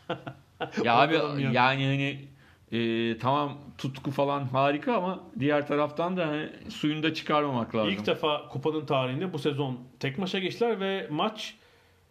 [0.85, 1.51] ya abi ya.
[1.53, 2.29] yani hani
[2.73, 7.93] e, tamam tutku falan harika ama diğer taraftan da hani suyunu da çıkarmamak lazım.
[7.93, 11.55] İlk defa kupanın tarihinde bu sezon tek maça geçtiler ve maç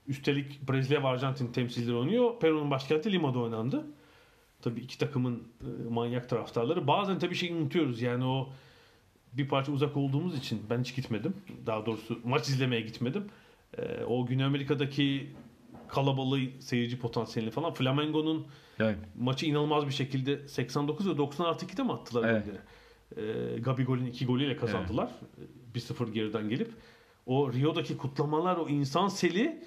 [0.08, 2.40] üstelik Brezilya ve Arjantin temsilcileri oynuyor.
[2.40, 3.86] Peru'nun başkenti Lima'da oynandı.
[4.64, 6.88] Tabii iki takımın e, manyak taraftarları.
[6.88, 8.50] Bazen tabii şey unutuyoruz yani o
[9.34, 11.34] bir parça uzak olduğumuz için ben hiç gitmedim.
[11.66, 13.26] Daha doğrusu maç izlemeye gitmedim.
[13.78, 15.28] E, o Güney Amerika'daki
[15.88, 17.74] kalabalığı seyirci potansiyelini falan.
[17.74, 18.48] Flamengo'nun
[18.80, 18.98] Evet.
[19.20, 22.30] maçı inanılmaz bir şekilde 89 ve 90 artı 2'de mi attılar?
[22.30, 22.46] Evet.
[23.18, 25.10] Ee, Gabigol'ün iki golüyle kazandılar.
[25.76, 26.72] 1-0 geriden gelip.
[27.26, 29.64] O Rio'daki kutlamalar, o insan seli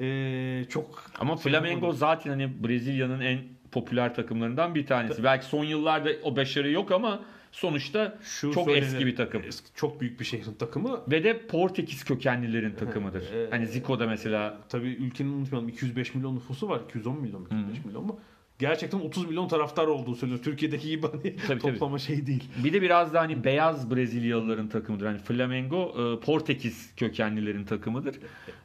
[0.00, 3.38] ee, çok Ama Flamengo zaten hani Brezilya'nın en
[3.72, 5.24] popüler takımlarından bir tanesi.
[5.24, 7.20] Belki son yıllarda o başarı yok ama
[7.52, 9.42] sonuçta Şu çok eski bir takım.
[9.46, 11.00] eski- çok büyük bir şehrin takımı.
[11.10, 13.22] Ve de Portekiz kökenlilerin takımıdır.
[13.34, 16.80] Ee, hani Zico'da mesela Tabii ülkenin unutmayalım 205 milyon nüfusu var.
[16.88, 17.46] 210 milyon mu?
[17.50, 18.20] 205 milyon mu?
[18.58, 20.44] Gerçekten 30 milyon taraftar olduğu söyleniyor.
[20.44, 21.58] Türkiye'deki gibi hani tabii.
[21.60, 22.44] toplama şey değil.
[22.64, 25.06] bir de biraz da hani beyaz Brezilyalıların takımıdır.
[25.06, 28.16] Hani Flamengo e, Portekiz kökenlilerin takımıdır.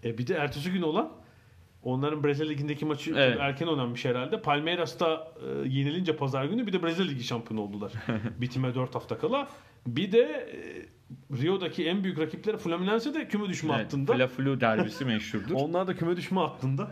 [0.03, 1.11] E bir de ertesi gün olan
[1.83, 3.37] onların Brezilya Ligi'ndeki maçı Evet.
[3.39, 4.41] erken oynanmış herhalde.
[4.41, 5.27] Palmeiras'ta
[5.65, 7.91] e, yenilince pazar günü bir de Brezilya Ligi şampiyonu oldular.
[8.41, 9.47] Bitime 4 hafta kala.
[9.87, 14.13] Bir de e, Rio'daki en büyük rakipleri Fluminense de küme düşme Evet, hattında.
[14.15, 15.53] Fla Flu derbisi meşhurdur.
[15.55, 16.91] Onlar da küme düşme hattında.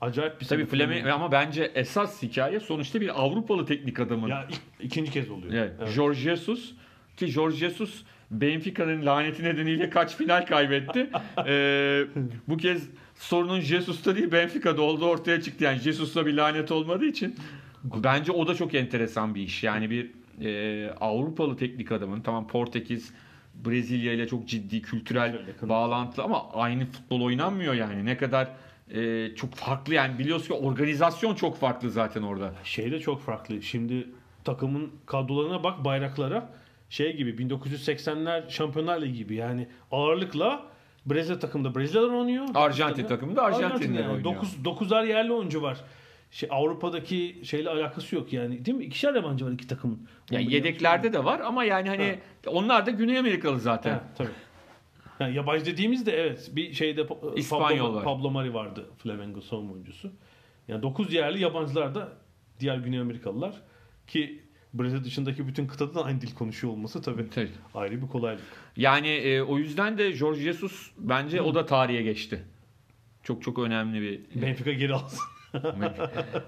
[0.00, 4.28] Acayip bir Tabii Flamengo ama bence esas hikaye sonuçta bir Avrupalı teknik adamın.
[4.28, 5.52] Ya ilk- ikinci kez oluyor.
[5.52, 5.72] Evet.
[5.78, 5.88] Evet.
[5.88, 6.72] Jorge Jesus
[7.16, 11.10] ki Jorge Jesus Benfica'nın laneti nedeniyle kaç final kaybetti.
[11.46, 12.04] Ee,
[12.48, 12.88] bu kez
[13.18, 15.64] sorunun Jesus'ta değil Benfica'da olduğu ortaya çıktı.
[15.64, 17.36] Yani Jesus'la bir lanet olmadığı için
[17.84, 19.64] bence o da çok enteresan bir iş.
[19.64, 20.10] Yani bir
[20.44, 23.12] e, Avrupalı teknik adamın tamam Portekiz
[23.54, 25.68] Brezilya ile çok ciddi kültürel yakın.
[25.68, 28.04] bağlantılı ama aynı futbol oynanmıyor yani.
[28.04, 28.48] Ne kadar
[28.94, 32.54] e, çok farklı yani biliyorsun ki organizasyon çok farklı zaten orada.
[32.64, 33.62] Şey de çok farklı.
[33.62, 34.08] Şimdi
[34.44, 36.50] takımın kadrolarına bak bayraklara
[36.90, 40.66] şey gibi 1980'ler Şampiyonlar Ligi gibi yani ağırlıkla
[41.10, 42.48] Brezilya takımında Brezilyalılar oynuyor.
[42.54, 44.12] Arjantin takımında Arjantinler yani.
[44.12, 44.24] oynuyor.
[44.36, 45.78] 9 dokuzar yerli oyuncu var.
[46.30, 48.64] Şey, Avrupa'daki şeyle alakası yok yani.
[48.64, 48.84] Değil mi?
[48.84, 50.08] İkişer yabancı var iki takımın.
[50.30, 53.92] Yani yedeklerde de var ama yani hani onlar da Güney Amerikalı zaten.
[53.92, 54.28] Ha, tabii.
[55.20, 58.04] Yani yabancı dediğimizde evet bir şeyde Pa- İspanyol Pablo, var.
[58.04, 60.12] Pablo Mari vardı Flamengo savunma oyuncusu.
[60.68, 62.08] Yani 9 yerli yabancılar da
[62.60, 63.54] diğer Güney Amerikalılar
[64.06, 64.42] ki
[64.78, 67.50] Brezilya dışındaki bütün kıtada da aynı dil konuşuyor olması tabii Tabii.
[67.74, 68.42] ayrı bir kolaylık.
[68.76, 72.44] Yani e, o yüzden de Jorge Jesus bence o da tarihe geçti.
[73.22, 74.42] Çok çok önemli bir.
[74.42, 75.20] Benfica geri alsın.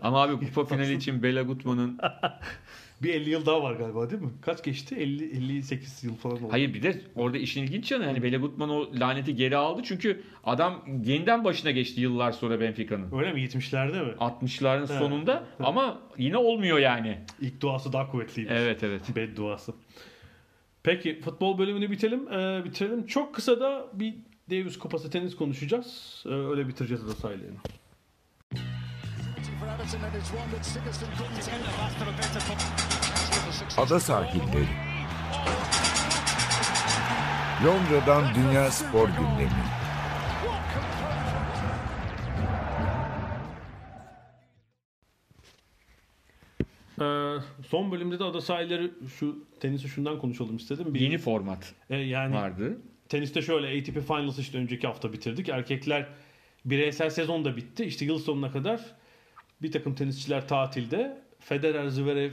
[0.03, 1.99] Ama abi kupa finali için Bela Gutman'ın
[3.03, 4.31] bir 50 yıl daha var galiba değil mi?
[4.43, 4.95] Kaç geçti?
[4.97, 6.49] 50 58 yıl falan oldu.
[6.53, 10.23] hayır bir de orada işin ilginç yanı hani Bela Gutman o laneti geri aldı çünkü
[10.45, 13.19] adam yeniden başına geçti yıllar sonra Benfica'nın.
[13.19, 13.41] Öyle mi?
[13.41, 14.13] 70'lerde mi?
[14.21, 14.89] 60'ların Evet.
[14.89, 17.19] sonunda ama yine olmuyor yani.
[17.41, 18.49] İlk duası daha kuvvetliydi.
[18.53, 19.17] Evet evet.
[19.17, 19.73] Bedduası.
[20.83, 22.29] Peki futbol bölümünü bitelim.
[22.33, 23.07] Ee, bitirelim.
[23.07, 24.15] Çok kısa da bir
[24.51, 26.23] Davis Kupası tenis konuşacağız.
[26.27, 27.59] Ee, öyle bitireceğiz da sayılarını.
[33.76, 34.66] Ada sahilleri.
[37.64, 39.51] Londra'dan Dünya Spor Gündemi.
[47.01, 47.37] Ee,
[47.68, 50.95] son bölümde de ada sahilleri şu tenisi şundan konuşalım istedim.
[50.95, 52.78] Bir, Yeni format e, yani vardı.
[53.09, 55.49] teniste şöyle ATP Finals işte önceki hafta bitirdik.
[55.49, 56.09] Erkekler
[56.64, 57.85] bireysel sezon da bitti.
[57.85, 58.81] İşte yıl sonuna kadar
[59.63, 61.23] bir takım tenisçiler tatilde.
[61.41, 62.33] Federer, Zverev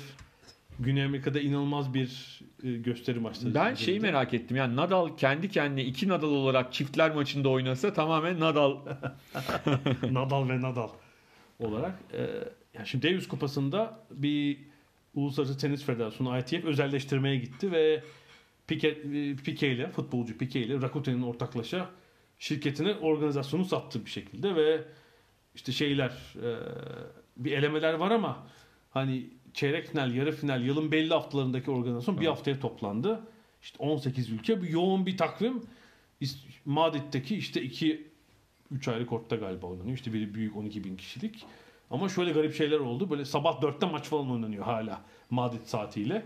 [0.80, 3.54] Güney Amerika'da inanılmaz bir e, gösteri maçları.
[3.54, 4.58] Ben şeyi merak ettim.
[4.58, 8.78] Yani Nadal kendi kendine iki Nadal olarak çiftler maçında oynasa tamamen Nadal
[10.12, 10.90] Nadal ve Nadal
[11.60, 12.00] olarak.
[12.14, 12.20] E,
[12.74, 14.58] yani şimdi Davis Kupası'nda bir
[15.16, 18.04] Uluslararası Tenis Federasyonu ITF özelleştirmeye gitti ve
[18.68, 21.90] Pique, e, Pique ile futbolcu Pique ile Rakuten'in ortaklaşa
[22.40, 24.84] şirketine organizasyonu sattı bir şekilde ve
[25.58, 26.12] işte şeyler
[26.44, 26.50] e,
[27.38, 28.48] bir elemeler var ama
[28.92, 33.22] hani çeyrek final, yarı final, yılın belli haftalarındaki organizasyon bir haftaya toplandı.
[33.62, 35.64] İşte 18 ülke bir yoğun bir takvim.
[36.66, 38.08] Madrid'deki işte iki
[38.72, 39.96] 3 ayrı kortta galiba oynanıyor.
[39.96, 41.46] İşte biri büyük 12 bin kişilik.
[41.90, 43.10] Ama şöyle garip şeyler oldu.
[43.10, 46.26] Böyle sabah 4'te maç falan oynanıyor hala Madrid saatiyle.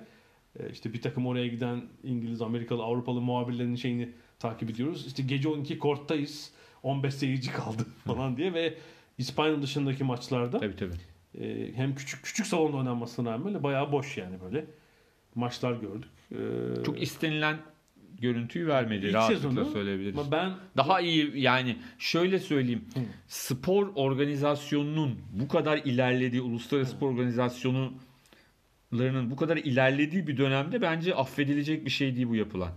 [0.59, 4.09] Ee, işte bir takım oraya giden İngiliz, Amerikalı, Avrupalı muhabirlerin şeyini
[4.39, 5.07] takip ediyoruz.
[5.07, 6.51] İşte gece 12 korttayız.
[6.83, 8.77] 15 seyirci kaldı falan diye ve
[9.21, 10.93] İspanya dışındaki maçlarda tabii tabii.
[11.45, 14.65] e, hem küçük küçük salonda oynanmasına rağmen böyle bayağı boş yani böyle
[15.35, 16.09] maçlar gördük.
[16.31, 17.57] Ee, Çok istenilen
[18.21, 19.05] görüntüyü vermedi.
[19.05, 20.19] İlk Rahatlıkla sezonu- söyleyebiliriz.
[20.19, 22.85] ama ben Daha iyi yani şöyle söyleyeyim.
[22.93, 22.99] Hı.
[23.27, 31.85] Spor organizasyonunun bu kadar ilerlediği, uluslararası spor organizasyonlarının bu kadar ilerlediği bir dönemde bence affedilecek
[31.85, 32.71] bir şey değil bu yapılan.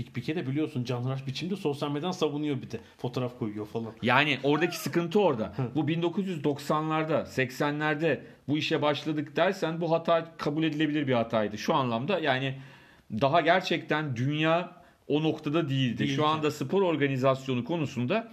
[0.00, 2.80] Pik Pike de biliyorsun canhıraş biçimde sosyal medyadan savunuyor bir de.
[2.98, 3.92] Fotoğraf koyuyor falan.
[4.02, 5.52] Yani oradaki sıkıntı orada.
[5.74, 11.58] Bu 1990'larda, 80'lerde bu işe başladık dersen bu hata kabul edilebilir bir hataydı.
[11.58, 12.58] Şu anlamda yani
[13.12, 14.72] daha gerçekten dünya
[15.08, 15.98] o noktada değildi.
[15.98, 16.14] Değildi.
[16.14, 18.30] Şu anda spor organizasyonu konusunda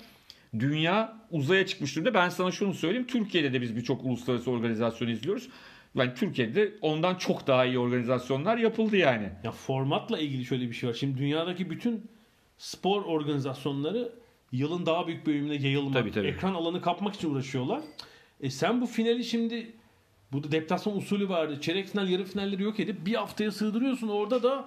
[0.60, 2.14] dünya uzaya çıkmış durumda.
[2.14, 3.08] Ben sana şunu söyleyeyim.
[3.08, 5.50] Türkiye'de de biz birçok uluslararası organizasyon izliyoruz.
[5.98, 9.30] Yani Türkiye'de ondan çok daha iyi organizasyonlar yapıldı yani.
[9.44, 10.94] Ya formatla ilgili şöyle bir şey var.
[10.94, 12.10] Şimdi dünyadaki bütün
[12.58, 14.12] spor organizasyonları
[14.52, 16.28] yılın daha büyük bölümüne yayılmak, Tabii, tabii.
[16.28, 17.82] ekran alanı kapmak için uğraşıyorlar.
[18.42, 19.72] E sen bu finali şimdi
[20.32, 21.62] Bu da deplasman usulü vardı.
[21.62, 24.08] Çeyrek final, yarı finalleri yok edip bir haftaya sığdırıyorsun.
[24.08, 24.66] Orada da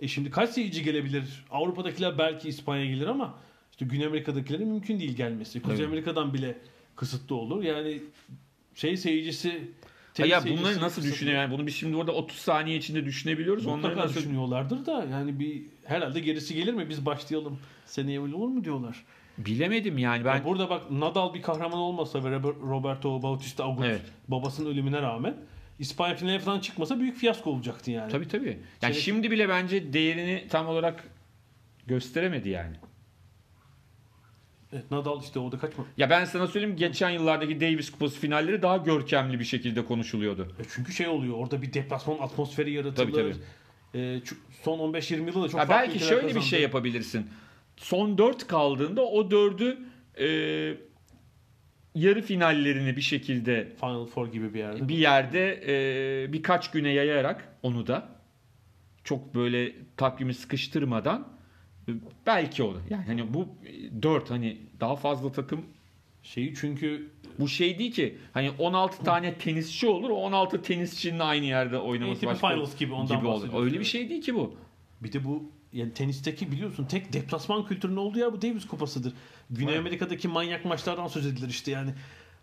[0.00, 1.44] e şimdi kaç seyirci gelebilir?
[1.50, 3.34] Avrupa'dakiler belki İspanya gelir ama
[3.72, 5.62] işte Güney Amerika'dakilerin mümkün değil gelmesi.
[5.62, 5.86] Kuzey Evet.
[5.86, 6.58] Amerika'dan bile
[6.96, 7.62] kısıtlı olur.
[7.62, 8.02] Yani
[8.74, 9.60] şey seyircisi
[10.16, 13.66] Ha ya bunları nasıl düşünüyor yani bunu biz şimdi orada 30 saniye içinde düşünebiliyoruz.
[13.66, 18.34] Onları Mutlaka nasıl düşünüyorlardır da yani bir herhalde gerisi gelir mi biz başlayalım seneye öyle
[18.34, 19.04] olur mu diyorlar.
[19.38, 20.38] bilemedim yani Ben...
[20.38, 24.02] ben burada bak Nadal bir kahraman olmasa ve Robert- Roberto Bautista Agut Evet.
[24.28, 25.36] babasının ölümüne rağmen
[25.78, 28.12] İspanya finaline falan çıkmasa büyük fiyasko olacaktı yani.
[28.12, 28.58] tabii tabii.
[28.82, 31.04] Yani Çeyrek- şimdi bile bence değerini tam olarak
[31.86, 32.76] gösteremedi yani.
[34.72, 35.84] Evet, Nadal işte orada kaç mı?
[35.96, 40.52] Ya ben sana söyleyeyim geçen yıllardaki Davis Kupası finalleri daha görkemli bir şekilde konuşuluyordu.
[40.60, 43.12] E çünkü şey oluyor orada bir deplasman atmosferi yaratılır.
[43.12, 43.34] Tabii,
[43.94, 46.44] E, çu- son 15-20 yılda da çok Ha, farklı belki şöyle bir kazandı.
[46.46, 47.26] şey yapabilirsin.
[47.76, 49.78] Son 4 kaldığında o 4'ü
[50.18, 50.26] e,
[51.94, 54.88] yarı finallerini bir şekilde Final Four gibi bir yerde.
[54.88, 55.60] bir yerde
[56.24, 58.08] e, birkaç güne yayarak onu da
[59.04, 61.39] çok böyle takvimi sıkıştırmadan e,
[62.26, 62.80] belki olur.
[62.90, 63.48] Yani hani bu
[64.02, 65.64] 4 hani daha fazla takım
[66.22, 71.44] Şeyi çünkü bu şey değil ki hani 16 tane tenisçi olur o 16 tenisçinin aynı
[71.44, 73.64] yerde oynaması ATP başka Finals gibi ondan gibi olur.
[73.64, 74.54] Öyle bir şey değil ki bu.
[75.00, 79.12] Bir de bu yani tenisteki biliyorsun tek deplasman kültürünün olduğu yer bu Davis Kupası'dır.
[79.50, 79.80] Güney Evet.
[79.80, 81.90] Amerika'daki manyak maçlardan söz edilir işte yani.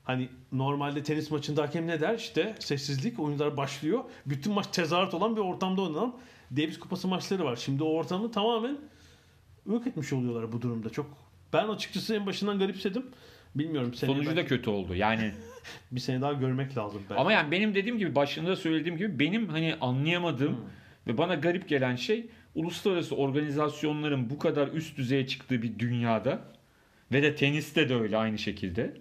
[0.04, 2.16] Hani normalde tenis maçında hakem ne der?
[2.16, 4.04] İşte sessizlik, oyuncular başlıyor.
[4.26, 6.16] Bütün maç tezahürat olan bir ortamda oynanan
[6.52, 7.56] Davis Kupası maçları var.
[7.56, 8.78] Şimdi o ortamı tamamen
[9.68, 10.90] yok etmiş oluyorlar bu durumda.
[10.90, 11.18] Çok
[11.54, 13.06] ben açıkçası en başından garipsedim.
[13.56, 14.96] Bilmiyorum Sonucu da belki kötü oldu.
[14.96, 15.32] Yani
[15.92, 17.22] bir sene daha görmek lazım belki.
[17.22, 20.64] Ama yani benim dediğim gibi başında söylediğim gibi benim hani anlayamadığım Hmm.
[21.08, 26.42] ve bana garip gelen şey uluslararası organizasyonların bu kadar üst düzeye çıktığı bir dünyada
[27.12, 28.94] ve de teniste de öyle aynı şekilde.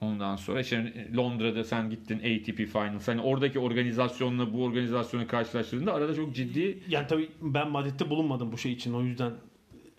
[0.00, 3.08] Ondan sonra işte Londra'da sen gittin ATP Finals.
[3.08, 8.58] Hani oradaki organizasyonla bu organizasyonu karşılaştırdığında arada çok ciddi Yani tabii ben Madrid'de bulunmadım bu
[8.58, 8.94] şey için.
[8.94, 9.32] O yüzden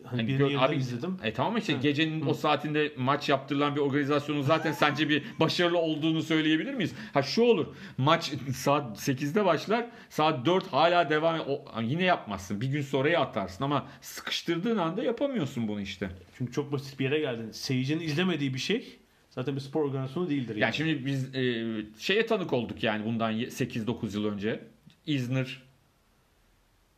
[0.06, 1.18] hani Hani bir gör- yerden abi- izledim.
[1.24, 1.82] E tamam işte Hı.
[1.82, 6.94] gecenin o saatinde maç yaptırılan bir organizasyonun zaten sence bir başarılı olduğunu söyleyebilir miyiz?
[7.14, 7.68] Ha şu olur.
[7.98, 9.86] Maç saat 8'de başlar.
[10.10, 12.62] Saat 4 hala devam o, yine yapmazsın.
[12.62, 16.10] Bir gün sonraya atarsın ama sıkıştırdığın anda yapamıyorsun bunu işte.
[16.38, 17.52] Çünkü çok basit bir yere geldin.
[17.52, 18.98] Seyircinin izlemediği bir şey
[19.30, 20.56] zaten bir spor organizasyonu değildir.
[20.56, 21.66] Yani şimdi biz e,
[22.00, 24.64] şeye tanık olduk yani bundan 8-9 yıl önce.
[25.06, 25.64] İzmir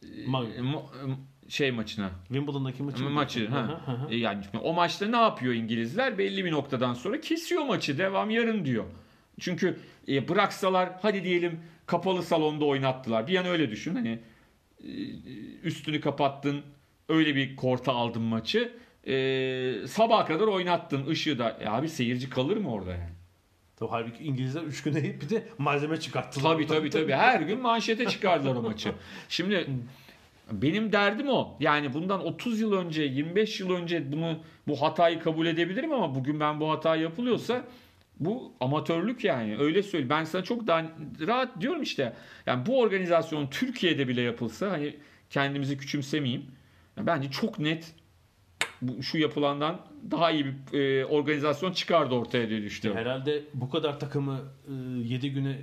[0.03, 1.15] e, Ma- mo-
[1.49, 3.03] şey maçına Wimbledon'daki maçı.
[3.03, 3.81] maçı ha.
[4.09, 6.17] E, Yani o maçta ne yapıyor İngilizler?
[6.17, 7.97] Belli bir noktadan sonra kesiyor maçı.
[7.97, 8.85] Devam yarın diyor.
[9.39, 9.77] Çünkü
[10.07, 13.27] e, bıraksalar hadi diyelim kapalı salonda oynattılar.
[13.27, 13.95] Bir an öyle düşün.
[13.95, 14.19] Hani
[14.83, 14.89] e,
[15.63, 16.61] üstünü kapattın.
[17.09, 18.73] Öyle bir korta aldın maçı.
[19.07, 21.57] E, sabaha kadar oynattın ışığı da.
[21.61, 23.09] E, abi seyirci kalır mı orada yani?
[23.75, 26.53] Tabii halbuki İngilizler 3 güne bir de malzeme çıkarttılar.
[26.53, 27.13] Tabii tabii tabii.
[27.13, 28.91] Her gün manşete çıkardılar o maçı.
[29.29, 29.67] Şimdi
[30.51, 31.57] benim derdim o.
[31.59, 36.39] Yani bundan 30 yıl önce, 25 yıl önce bunu bu hatayı kabul edebilirim ama bugün
[36.39, 37.63] ben bu hata yapılıyorsa
[38.19, 39.57] bu amatörlük yani.
[39.57, 40.09] Öyle söyle.
[40.09, 40.85] Ben sana çok daha
[41.27, 42.13] rahat diyorum işte.
[42.45, 44.95] Yani bu organizasyon Türkiye'de bile yapılsa hani
[45.29, 46.45] kendimizi küçümsemeyeyim.
[46.97, 47.95] Bence çok net
[49.01, 49.81] şu yapılandan
[50.11, 53.01] daha iyi bir e, organizasyon çıkardı ortaya diye düşünüyorum.
[53.01, 54.41] Herhalde bu kadar takımı
[55.03, 55.59] 7 güne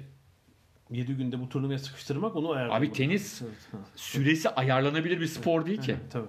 [0.90, 2.80] 7 günde bu turnuvaya sıkıştırmak onu ayarlamak.
[2.80, 3.42] Abi tenis
[3.96, 5.96] süresi ayarlanabilir bir spor değil ki.
[6.10, 6.28] Tabii.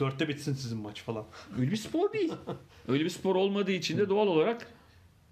[0.00, 1.24] Dörtte bitsin sizin maç falan.
[1.58, 2.32] Öyle bir spor değil.
[2.88, 4.66] Öyle bir spor olmadığı için de doğal olarak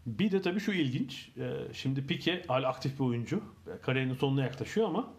[0.07, 1.29] Bir de tabii şu ilginç.
[1.39, 3.43] Ee, Şimdi Pique hala aktif bir oyuncu.
[3.83, 5.13] Kariyerinin sonuna yaklaşıyor ama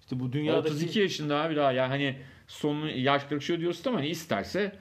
[0.00, 2.18] işte bu dünyadaki 32 yaşında abi daha yani hani
[2.48, 4.76] sonu yaş kırışıyor diyorsun ama hani isterse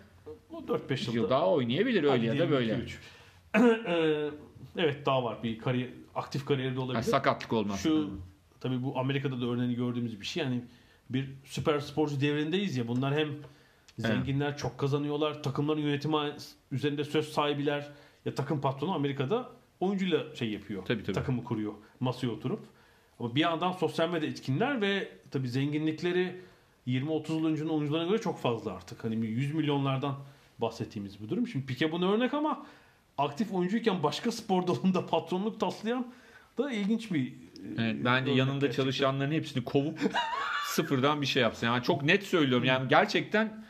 [0.51, 2.73] o 4-5 bir yılda yıl daha oynayabilir öyle ya da böyle.
[2.73, 2.89] 2-3.
[3.87, 4.29] Ee,
[4.77, 6.95] evet daha var bir kariyer aktif kariyerde olabilir.
[6.95, 7.79] Yani sakatlık olmaz.
[7.79, 8.09] Şu
[8.59, 10.43] tabii bu Amerika'da da örneğini gördüğümüz bir şey.
[10.43, 10.63] Yani
[11.09, 12.87] bir süper sporcu devrindeyiz ya.
[12.87, 13.29] Bunlar hem
[13.97, 15.43] zenginler çok kazanıyorlar.
[15.43, 16.31] Takımların yönetimi
[16.71, 17.91] üzerinde söz sahibiler.
[18.25, 19.49] Ya takım patronu Amerika'da
[19.79, 20.85] oyuncuyla şey yapıyor.
[20.85, 21.13] Tabii, tabii.
[21.13, 21.73] Takımı kuruyor.
[21.99, 22.59] Masaya oturup.
[23.19, 26.41] Ama bir yandan sosyal medya etkinler ve tabii zenginlikleri
[26.87, 29.03] 20-30 yıl öncenin oyuncularına göre çok fazla artık.
[29.03, 30.15] Hani 100 milyonlardan
[30.57, 31.47] bahsettiğimiz bir durum.
[31.47, 32.65] Şimdi Pique bunu örnek ama
[33.17, 36.13] aktif oyuncuyken başka spor dalında patronluk taslayan
[36.57, 37.33] da ilginç bir e,
[37.77, 38.83] Evet, bence yanında gerçekten.
[38.83, 39.99] çalışanların hepsini kovup
[40.65, 41.67] sıfırdan bir şey yapsın.
[41.67, 42.65] Yani çok net söylüyorum.
[42.65, 43.65] Yani gerçekten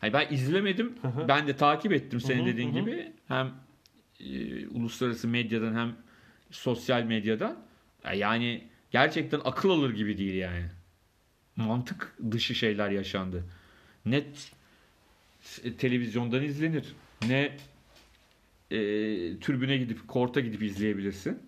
[0.00, 0.98] hani ben izlemedim.
[1.28, 2.80] Ben de takip ettim senin dediğin hı hı.
[2.80, 3.12] gibi.
[3.28, 3.52] Hem
[4.20, 5.92] eee, uluslararası medyadan hem
[6.50, 7.56] sosyal medyadan.
[8.04, 10.64] Ya Yani gerçekten akıl alır gibi değil yani.
[11.56, 13.44] Mantık dışı şeyler yaşandı.
[14.06, 14.52] Net
[15.64, 16.84] e, televizyondan izlenir.
[17.28, 17.56] Ne
[18.70, 18.78] e,
[19.40, 21.42] tribüne gidip, korta gidip izleyebilirsin.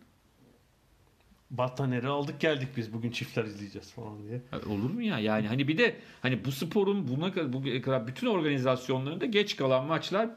[1.50, 4.40] Battaneleri aldık geldik biz bugün çiftler izleyeceğiz falan diye.
[4.52, 5.18] Ya Olur mu ya?
[5.18, 7.64] Yani hani bir de hani bu sporun buna kadar, bu
[8.06, 10.30] bütün organizasyonlarında geç kalan maçlar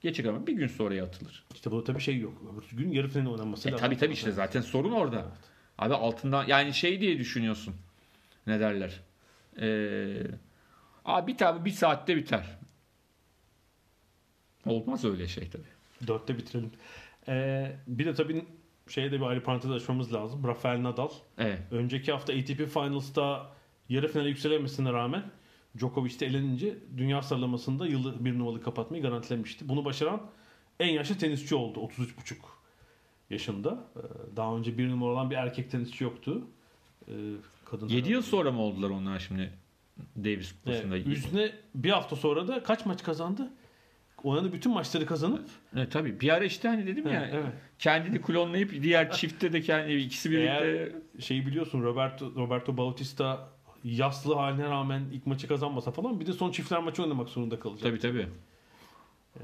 [0.00, 1.44] geç kalan bir gün sonraya atılır.
[1.54, 2.42] İşte burada tabii şey yok.
[2.72, 3.86] Öbür gün yarı final oynanması E lazım.
[3.86, 5.32] tabii tabii işte zaten sorun orada.
[5.78, 7.74] Abi altından yani şey diye düşünüyorsun.
[8.46, 9.00] Ne derler?
[9.60, 10.22] Ee,
[11.04, 12.58] abi bir tabi bir saatte biter.
[14.66, 16.06] Olmaz öyle şey tabii.
[16.06, 16.70] Dörtte bitirelim.
[17.28, 18.44] Ee, bir de tabii
[18.88, 20.44] şeye de bir ayrı parantez açmamız lazım.
[20.44, 21.08] Rafael Nadal.
[21.38, 21.60] Evet.
[21.70, 23.50] Önceki hafta ATP Finals'ta
[23.88, 25.22] yarı finale yükselemesine rağmen
[25.78, 29.68] Djokovic'te elenince dünya sıralamasında yılı bir numaralı kapatmayı garantilemişti.
[29.68, 30.22] Bunu başaran
[30.80, 31.80] en yaşlı tenisçi oldu.
[31.80, 32.34] 33,5
[33.30, 33.84] yaşında.
[33.96, 36.42] Ee, Daha önce bir numara olan bir erkek tenisçi yoktu.
[37.08, 37.12] Ee,
[37.64, 39.50] Kadın 7 yıl sonra mı oldular onlar şimdi
[40.16, 40.96] Davis kupasında?
[40.96, 43.50] Evet, üstüne bir hafta sonra da kaç maç kazandı?
[44.24, 45.44] Oynadığı bütün maçları kazanıp
[45.76, 47.52] Evet, tabii bir ara işte hani dedim ya evet.
[47.78, 53.48] kendini klonlayıp diğer çiftte de kendi ikisi birlikte Eğer şeyi biliyorsun Roberto Roberto Bautista
[53.84, 57.82] yaslı haline rağmen ilk maçı kazanmasa falan bir de son çiftler maçı oynamak zorunda kalacak.
[57.82, 58.26] tabii tabii.
[59.36, 59.42] Ee,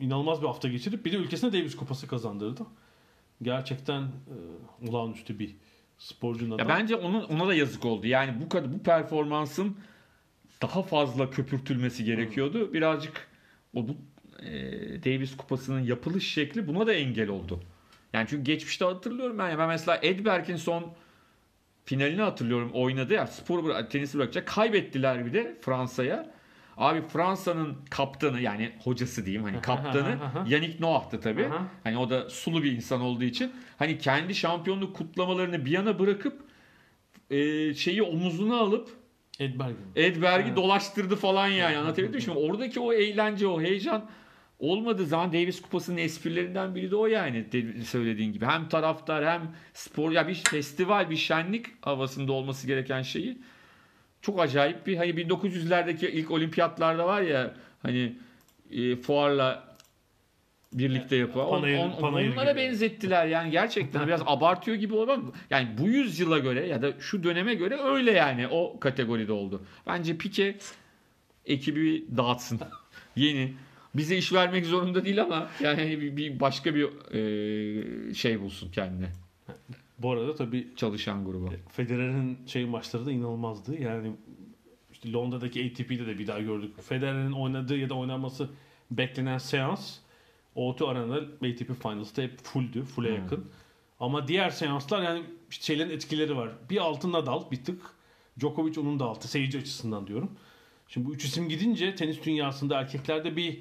[0.00, 2.62] inanılmaz bir hafta geçirip bir de ülkesine Davis Kupası kazandırdı.
[3.42, 5.56] Gerçekten e, olağanüstü bir
[5.98, 8.06] sporcunun Ya bence onun ona da yazık oldu.
[8.06, 9.76] Yani bu kadar bu performansın
[10.62, 12.72] daha fazla köpürtülmesi gerekiyordu.
[12.72, 13.28] Birazcık
[13.74, 13.96] o bu
[14.42, 14.52] e,
[15.04, 17.60] Davis kupasının yapılış şekli buna da engel oldu.
[18.12, 20.92] Yani çünkü geçmişte hatırlıyorum ben ya ben mesela Edberg'in son
[21.84, 26.34] finalini hatırlıyorum oynadı ya sporu bıra- tenisi bırakacak kaybettiler bir de Fransa'ya.
[26.76, 30.18] Abi Fransa'nın kaptanı yani hocası diyeyim hani kaptanı.
[30.48, 31.42] Yannick Noah'tı tabii.
[31.84, 36.40] Hani o da sulu bir insan olduğu için hani kendi şampiyonluk kutlamalarını bir yana bırakıp
[37.30, 38.90] e, şeyi omuzuna alıp
[39.40, 39.76] Edberg'in.
[39.96, 40.56] Edberg'i Evet.
[40.56, 42.22] dolaştırdı falan yani anlatabildim mi?
[42.22, 44.10] Şimdi oradaki o eğlence o heyecan
[44.58, 47.46] olmadığı zaman Davis Kupası'nın esprilerinden biri de o yani
[47.84, 48.46] söylediğin gibi.
[48.46, 53.38] Hem taraftar hem spor ya bir festival bir şenlik havasında olması gereken şeyi
[54.22, 58.12] çok acayip bir hani 1900'lerdeki ilk olimpiyatlarda var ya hani
[58.70, 59.73] e, fuarla
[60.74, 62.60] birlikte yapılan on, Panayır- on- panayır onlara gibi.
[62.60, 67.54] benzettiler yani gerçekten biraz abartıyor gibi olmam yani bu yüzyıla göre ya da şu döneme
[67.54, 69.62] göre öyle yani o kategoride oldu.
[69.86, 70.56] Bence Pike
[71.46, 72.60] ekibi dağıtsın.
[73.16, 73.52] Yeni.
[73.94, 76.84] Bize iş vermek zorunda değil ama yani bir, bir başka bir
[78.10, 79.08] e, şey bulsun kendine.
[79.98, 81.52] Bu arada tabii Çalışan grubu.
[81.72, 83.82] Federer'in şey maçları da inanılmazdı.
[83.82, 84.12] Yani
[84.92, 86.82] işte Londra'daki ATP'de de bir daha gördük.
[86.82, 88.48] Federer'in oynadığı ya da oynanması
[88.90, 89.96] beklenen seans
[90.56, 92.82] O2 Arena'da ATP Finals'ta hep fulldü.
[92.84, 93.16] Full'e Hmm.
[93.16, 93.44] yakın.
[94.00, 96.50] Ama diğer seanslar yani işte şeylerin etkileri var.
[96.70, 97.80] Bir altı Nadal bir tık.
[98.40, 99.28] Djokovic onun da altı.
[99.28, 100.30] Seyirci açısından diyorum.
[100.88, 103.58] Şimdi bu üç isim gidince tenis dünyasında erkeklerde bir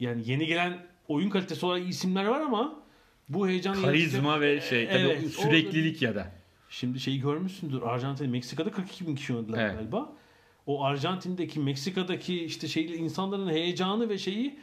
[0.00, 2.80] yani yeni gelen oyun kalitesi olarak iyi isimler var ama
[3.28, 6.32] bu heyecan Karizma ve şey tabii Evet, o süreklilik ya da.
[6.70, 7.82] Şimdi şeyi görmüşsündür.
[7.82, 9.74] Arjantin, Meksika'da 42 bin kişi oynadılar Evet.
[9.74, 10.12] galiba.
[10.66, 14.58] O Arjantin'deki, Meksika'daki işte şeyle insanların heyecanı ve şeyi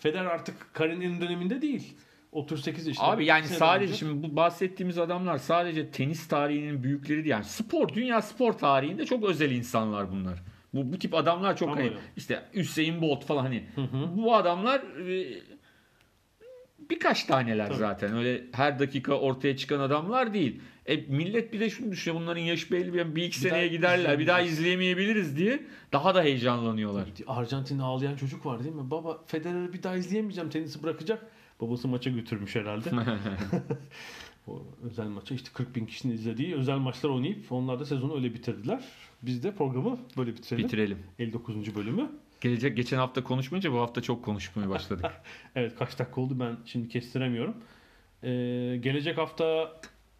[0.00, 1.96] Federer artık kariyerin döneminde değil.
[2.32, 3.06] 38 yaşında.
[3.06, 3.98] Abi yani sadece önce.
[3.98, 7.30] şimdi bu bahsettiğimiz adamlar sadece tenis tarihinin büyükleri değil.
[7.30, 10.42] Yani spor, dünya spor tarihinde çok özel insanlar bunlar.
[10.74, 11.98] Bu, bu tip adamlar çok Ama hani öyle.
[12.16, 14.16] işte Hüseyin Bolt falan hani Hı hı.
[14.16, 15.38] bu adamlar e,
[16.90, 17.78] birkaç taneler Tabii.
[17.78, 18.16] zaten.
[18.16, 20.60] Öyle her dakika ortaya çıkan adamlar değil.
[20.86, 22.22] E, millet bir de şunu düşünüyor.
[22.22, 24.18] Bunların yaşı belli bir, bir iki Bir seneye giderler.
[24.18, 25.62] Bir daha izleyemeyebiliriz diye
[25.92, 27.08] daha da heyecanlanıyorlar.
[27.26, 28.90] Arjantin'de ağlayan çocuk var değil mi?
[28.90, 30.50] Baba Federer'i bir daha izleyemeyeceğim.
[30.50, 31.26] Tenisi bırakacak.
[31.60, 32.90] Babası maça götürmüş herhalde.
[34.46, 38.34] o özel maça işte 40 bin kişinin izlediği özel maçlar oynayıp onlar da sezonu öyle
[38.34, 38.84] bitirdiler.
[39.22, 40.64] Biz de programı böyle bitirelim.
[40.64, 40.98] Bitirelim.
[41.18, 41.74] 59.
[41.74, 42.10] bölümü.
[42.40, 45.06] Gelecek geçen hafta konuşmayınca bu hafta çok konuşmaya başladık.
[45.54, 47.54] Evet kaç dakika oldu ben şimdi kestiremiyorum.
[48.22, 48.28] Ee,
[48.80, 49.72] gelecek hafta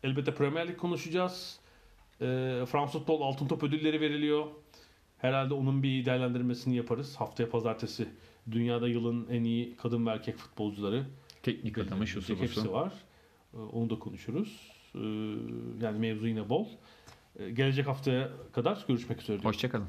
[0.02, 1.60] elbette Premier Lig konuşacağız.
[2.20, 2.24] Ee,
[2.66, 4.46] Fransız Futbol Altın Top ödülleri veriliyor.
[5.18, 7.16] Herhalde onun bir değerlendirmesini yaparız.
[7.16, 8.08] Haftaya pazartesi
[8.50, 11.04] dünyada yılın en iyi kadın ve erkek futbolcuları.
[11.42, 12.72] Teknik adamı şu Hepsi sorusu.
[12.72, 12.92] var.
[13.54, 14.70] Ee, onu da konuşuruz.
[14.94, 14.98] Ee,
[15.84, 16.66] yani mevzu yine bol.
[17.38, 19.38] Ee, gelecek haftaya kadar görüşmek üzere.
[19.42, 19.88] Hoşçakalın.